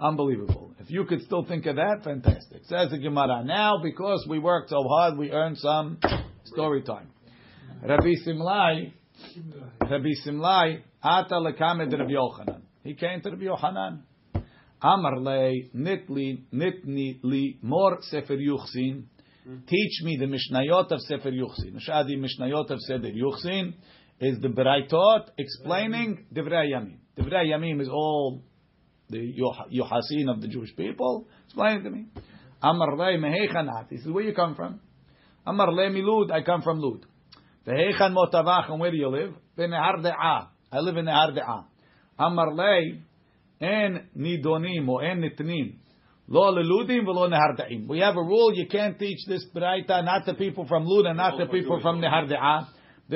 [0.00, 0.74] unbelievable.
[0.80, 2.62] If you could still think of that, fantastic.
[2.64, 3.44] Says the Gemara.
[3.44, 5.98] Now, because we worked so hard, we earned some
[6.44, 7.08] story time.
[7.82, 8.92] Rabbi Simlai,
[9.80, 12.62] Rabbi Simlai, Ata lekamed Rabbi Yochanan.
[12.82, 14.00] He came to Rabbi Yochanan.
[14.82, 19.04] Amar le nitli nitni li more sefer yuchsin.
[19.44, 21.76] Teach me the Mishnayot of Sefer Yuchsin.
[21.88, 23.74] Shadi Mishnayot of Sefer Yuchsin
[24.22, 26.98] is the Braitot explaining Divrei Yamim.
[27.18, 28.40] Divrei Yamim is all
[29.10, 31.26] the Yoh- Yohasin of the Jewish people.
[31.46, 32.06] Explain it to me.
[32.62, 33.88] Amar Rei Mehechanat.
[33.90, 34.78] He says, where you come from?
[35.44, 37.04] Amar le milud, I come from Lud.
[37.66, 39.34] Vehechan motavach, and where do you live?
[39.58, 40.46] Benehar de'ah.
[40.70, 41.64] I live in Nehar de'ah.
[42.16, 43.00] Amar le,
[43.60, 45.78] en nidonim, or en nitnim.
[46.28, 47.88] Lo leludim v'lo nehar de'im.
[47.88, 51.16] We have a rule, you can't teach this braita, not the people from Lud and
[51.16, 52.68] not the people from Nehar de'ah.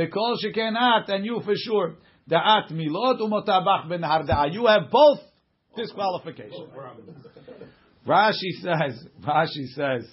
[0.04, 1.96] Call she cannot, and you for sure.
[2.30, 4.52] Da'at milot umotabach ben de'ah.
[4.52, 5.20] You have both
[5.74, 6.68] disqualification.
[8.06, 10.08] Rashi says, Rashi says,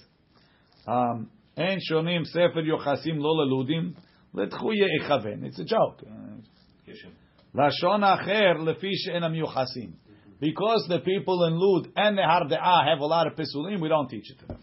[0.86, 3.94] um, En shonim sefer yochasim lo leludim,
[4.34, 5.44] letchuye echaven.
[5.44, 6.02] It's a joke.
[7.54, 9.92] Lashon acher lefi she'enam yochasim.
[10.40, 14.08] Because the people in Lud and the Harde'ah have a lot of pisulim, we don't
[14.08, 14.58] teach it to them.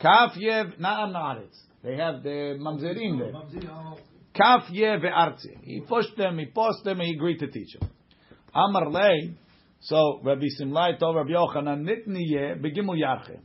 [0.00, 1.56] Kaf yev na'am na'aretz.
[1.82, 3.32] They have the mamzerim there.
[4.38, 5.62] Kaf yev ve'artze.
[5.62, 7.90] He pushed them, he posted them, and he agreed to teach them.
[8.54, 9.34] Amar lei,
[9.80, 13.40] so Rabbi Simlai told Rabbi Yochanan, nitniye begimul yarche.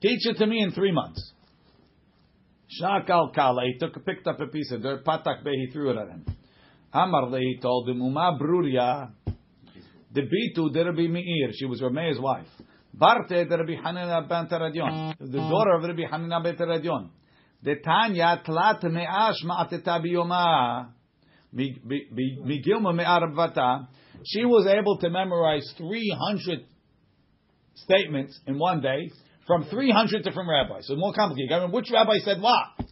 [0.00, 1.32] Teach it to me in three months.
[2.80, 5.96] Shakal kala, he took, picked up a piece of dirt, patak be, he threw it
[5.96, 6.24] at him.
[6.92, 9.10] Amar le, he told him, uma bruria,
[10.12, 12.46] the bitu de Rabbi Meir, she was Rameir's wife.
[12.94, 17.10] Barte de Rabbi Hanina ben Teradion, the daughter of Rabbi Hanina ben Teradion.
[17.62, 20.88] The Tanya tlat me'ash ma'ateta biyoma,
[21.54, 23.88] migilma me'arabvata.
[24.24, 26.64] She was able to memorize 300
[27.74, 29.10] statements in one day
[29.46, 30.86] from 300 different rabbis.
[30.86, 31.52] So more complicated.
[31.52, 32.86] I mean, which rabbi said what?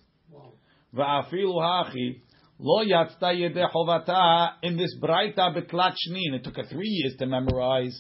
[0.95, 2.21] Va'afilu hachi
[2.59, 6.35] lo yatzta yedeh in this braita betlat shnin.
[6.35, 7.97] It took her three years to memorize.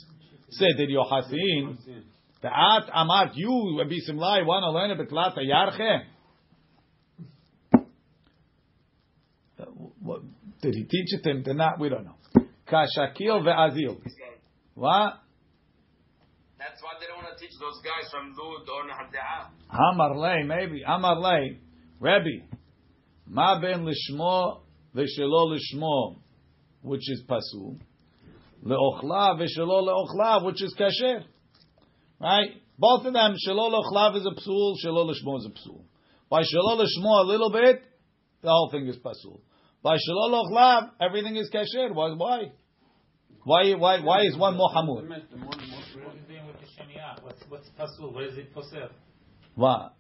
[0.51, 1.77] Seder Yochasin.
[2.43, 6.05] Ta'at amat you, Rabbi Simlai, want to learn a betlat yarche?
[10.07, 10.23] What,
[10.63, 11.43] did he teach it to him?
[11.43, 11.81] Did not?
[11.81, 12.15] We don't know.
[12.69, 13.99] Kashakil ve'azil.
[14.75, 15.15] What?
[16.59, 19.93] That's why they don't want to teach those guys from Lud or Nahada'ah.
[19.93, 20.83] Amar lei, maybe.
[20.87, 21.59] Amar lei.
[22.01, 22.47] Rebbe.
[23.27, 24.61] Ma ben lishmo
[24.95, 26.17] v'shelo lishmo,
[26.83, 27.79] which is pasul.
[28.65, 31.25] Le'ochla v'shelo le'ochla, which is kasher.
[32.21, 32.51] Right?
[32.79, 35.83] Both of them, shelo le'ochla is a psul, shelo lishmo is a psul.
[36.31, 37.83] By shelo lishmo a little bit,
[38.43, 39.41] the whole thing is pasul.
[39.87, 41.95] By shelo le'ochla, everything is kasher.
[41.95, 42.11] Why?
[42.11, 42.51] Why?
[43.45, 44.97] Why, why, why is one more hamur?
[44.97, 48.13] What are you doing with the What's, what's pasul?
[48.13, 48.89] What is it poser?
[49.55, 49.95] What?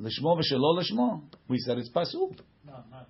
[0.00, 1.22] Lishmo v'shelo lishmo?
[1.48, 2.36] We said it's pasul.
[2.64, 3.08] No, not.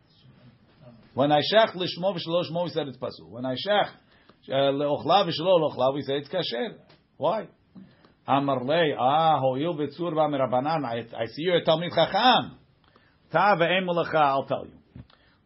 [1.12, 3.29] When I shech lishmo v'shelo lishmo, we said it's pasul.
[3.29, 3.89] When I shech
[4.49, 6.77] uh, le'ochla v'shelo le'ochla, we say it's kasher.
[7.18, 7.49] Why?
[8.27, 10.87] Amar lei, ah, ho'il v'tzur v'amirabanan.
[10.87, 12.57] I I see you're a Talmid Chacham.
[13.31, 14.84] Ta ve'em I'll tell you.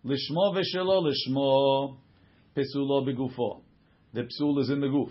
[0.09, 1.99] Lishmo v'shelo lishmo,
[2.57, 3.61] pesulo begufo.
[4.15, 5.11] The psul is in the goof.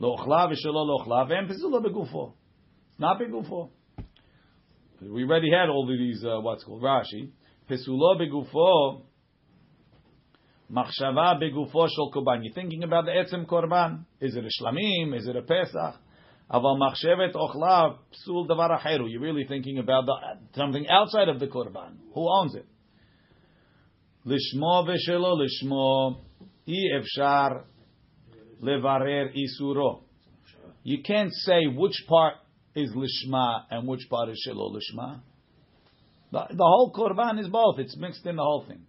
[0.00, 2.32] Le'ochla v'shelo le'ochla, ve'em pesulo begufo.
[2.98, 3.68] Not begufo.
[5.02, 7.32] We already had all of these, uh, what's called Rashi.
[7.68, 9.02] Pesulo begufo,
[10.72, 12.42] machshava begufo shel korban.
[12.42, 14.06] You're thinking about the etzem korban.
[14.18, 15.14] Is it a shlamim?
[15.14, 15.96] Is it a pesach?
[16.50, 18.80] Aval machshevet ochla psul davar.
[19.10, 20.14] You're really thinking about the,
[20.56, 21.96] something outside of the korban.
[22.14, 22.64] Who owns it?
[24.26, 26.18] Lishmo v'shelo lishmo.
[26.68, 27.64] I efshar
[28.62, 30.02] levarer isuro.
[30.82, 32.34] You can't say which part
[32.74, 35.20] is lishma and which part is shelo lishma.
[36.32, 37.78] The, the whole korban is both.
[37.78, 38.86] It's mixed in the whole thing.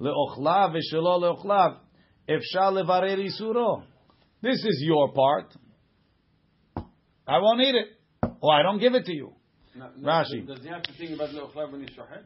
[0.00, 1.76] Le'ochlav v'shelo le'ochlav.
[2.28, 3.84] Efshar levarer isuro.
[4.40, 5.54] This is your part.
[7.26, 7.88] I won't eat it.
[8.40, 9.32] Or I don't give it to you.
[9.74, 10.46] No, no, Rashi.
[10.46, 12.24] Does he have to think about le'ochlav when he's shochet?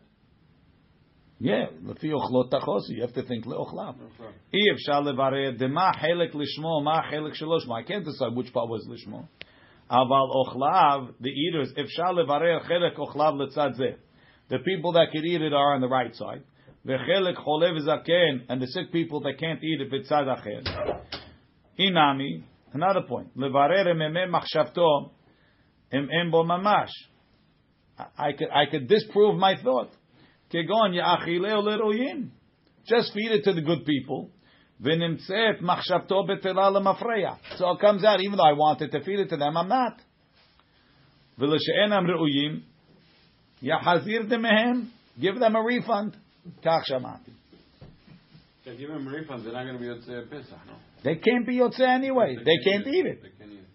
[1.42, 3.94] Yeah, לפי אוכלות תחוסי, you have to think לאוכליו.
[4.54, 7.78] אי אפשר לברר דמה חלק לשמו, מה החלק שלו שמו.
[7.78, 9.24] I can't decide which part was לשמו.
[9.90, 13.92] אבל אוכליו, the eaters, אפשר לברר חלק אוכליו לצד זה.
[14.50, 16.44] The people that can eat it are on the right side.
[16.86, 20.60] וחלק חולה וזקן, and the sick people that can't eat it בצד אחר.
[21.80, 22.42] אינמי,
[22.74, 25.10] another point, לברר אם אמת מחשבתו,
[25.94, 26.90] אם אין בו ממש.
[28.00, 29.97] I could, I could disprove my thought.
[30.53, 32.31] Kegon ya'achileo leroyim.
[32.87, 34.31] Just feed it to the good people.
[34.83, 37.37] V'nimtzet machshavto betela lemafreya.
[37.57, 40.01] So it comes out, even though I wanted to feed it to them, I'm not.
[41.39, 42.63] V'l'she'enam re'uyim.
[43.63, 44.89] Ya'hazir demehem.
[45.21, 46.17] Give them a refund.
[46.65, 47.33] Kach shamati.
[48.65, 50.75] They give them a refund, they're not going to be yotze Pesach, no?
[51.03, 52.37] They can't be yotze anyway.
[52.37, 53.23] They, they can't, can't eat it.
[53.23, 53.69] They can't eat it.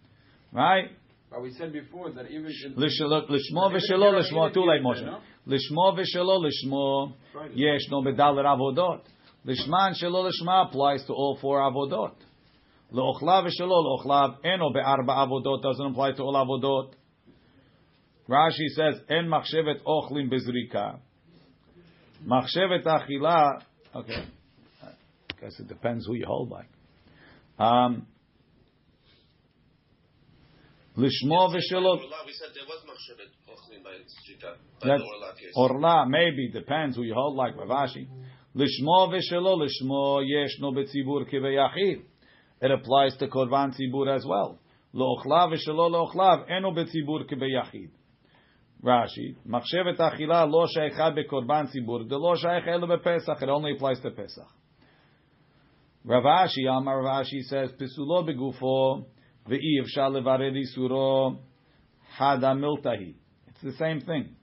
[0.51, 0.85] Right?
[1.29, 2.51] But we said before that even...
[2.77, 5.19] L'shmo v'shelo l'shmo, too late, Moshe.
[5.47, 7.13] Lishmo v'shelo lishmo
[7.55, 9.01] yeshno bedal avodot.
[9.45, 12.15] Lishman shelo lishma applies to all four avodot.
[12.93, 16.93] Le'ochlav v'shelo le'ochlav eno be'arba avodot doesn't apply to all avodot.
[18.29, 20.99] Rashi says en machshevet ochlim bezrika.
[22.25, 23.61] Machshevet achila.
[23.93, 24.23] Okay,
[24.81, 26.63] I guess it depends who you hold by.
[27.59, 28.07] Um,
[30.97, 31.97] Lishmo v'shelot.
[31.97, 34.57] Orla, We said there was machshevet ochlim by Zrika.
[34.83, 35.03] That's
[35.55, 38.07] Orla maybe depends who you hold like Rav Ashi.
[38.55, 42.03] Lishmo v'shelo lishmo yeshno betzibur kiveyachid.
[42.61, 44.59] It applies to korban tzibur as well.
[44.93, 47.89] Lo'ochlav v'shelo lo'ochlav eno betzibur kiveyachid.
[48.83, 52.07] Rashi, machshevet achila lo sheicha bekorban tzibur.
[52.07, 53.41] De lo sheich elo bepesach.
[53.41, 54.45] It only applies to Pesach.
[56.05, 59.05] Rav Ashi, Amar Rav Ashi says, Pisulo begufo
[59.49, 61.39] ve'i efshar levared isuro
[62.17, 63.15] hada miltahi.
[63.47, 64.35] It's the same thing.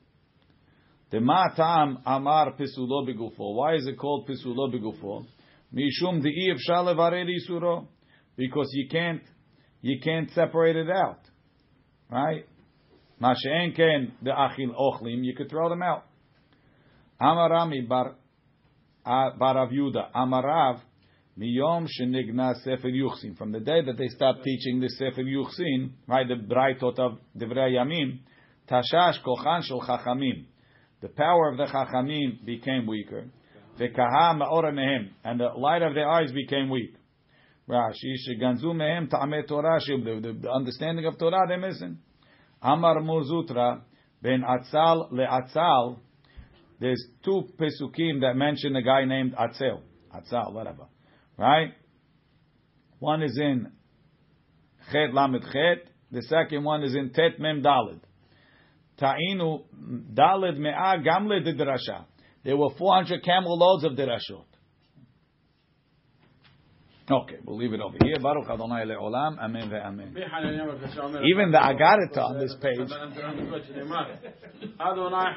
[1.11, 3.55] The matam amar pisulo begufo.
[3.55, 5.27] Why is it called pisulo begufo?
[5.75, 7.87] Mishum de'i efshar levared isuro.
[8.37, 9.23] Because you can't,
[9.83, 11.21] you can't separate it out.
[12.11, 12.47] Right?
[13.21, 16.05] Mashen ken the achil ochlim, you could throw them out.
[17.21, 18.15] Amarami bar,
[19.05, 19.69] uh, bar.
[20.15, 20.81] Amarav,
[21.41, 23.37] Miyom shenigna Sefer Yuchsin.
[23.39, 27.73] From the day that they stopped teaching the Sefer Yuchsin, right, the Braitot of Divrei
[27.73, 28.19] yamin,
[28.69, 30.45] Tashash kochan shel Chachamim.
[31.01, 33.31] The power of the Chachamim became weaker.
[33.79, 35.13] Vekaha ma'ora mehem.
[35.25, 36.95] And the light of their eyes became weak.
[37.67, 41.99] Rashi, sheganzu mehem ta'ameh Torah, the understanding of Torah they're missing.
[42.61, 43.81] Amar Mar Zutra,
[44.21, 46.01] ben Atzal le'Atzal,
[46.79, 49.81] there's two pesukim that mention a guy named Atzel.
[50.15, 50.85] Atzal, whatever.
[51.41, 51.73] Right?
[52.99, 53.73] One is in
[54.93, 55.89] Chet Lamed Chet.
[56.13, 58.01] The second one is in Tet Mem Dalid.
[59.01, 59.63] Ta'inu
[60.13, 62.05] Dalid Me'a Gamle Didrasha.
[62.45, 64.45] There were 400 camel loads of Dirashot.
[67.11, 68.19] Okay, we'll leave it over here.
[68.23, 69.37] Baruch Adonai le'olam.
[69.41, 70.11] Amen ve'amen.
[71.27, 72.79] Even the Agarita on this page.
[74.79, 75.35] Adonai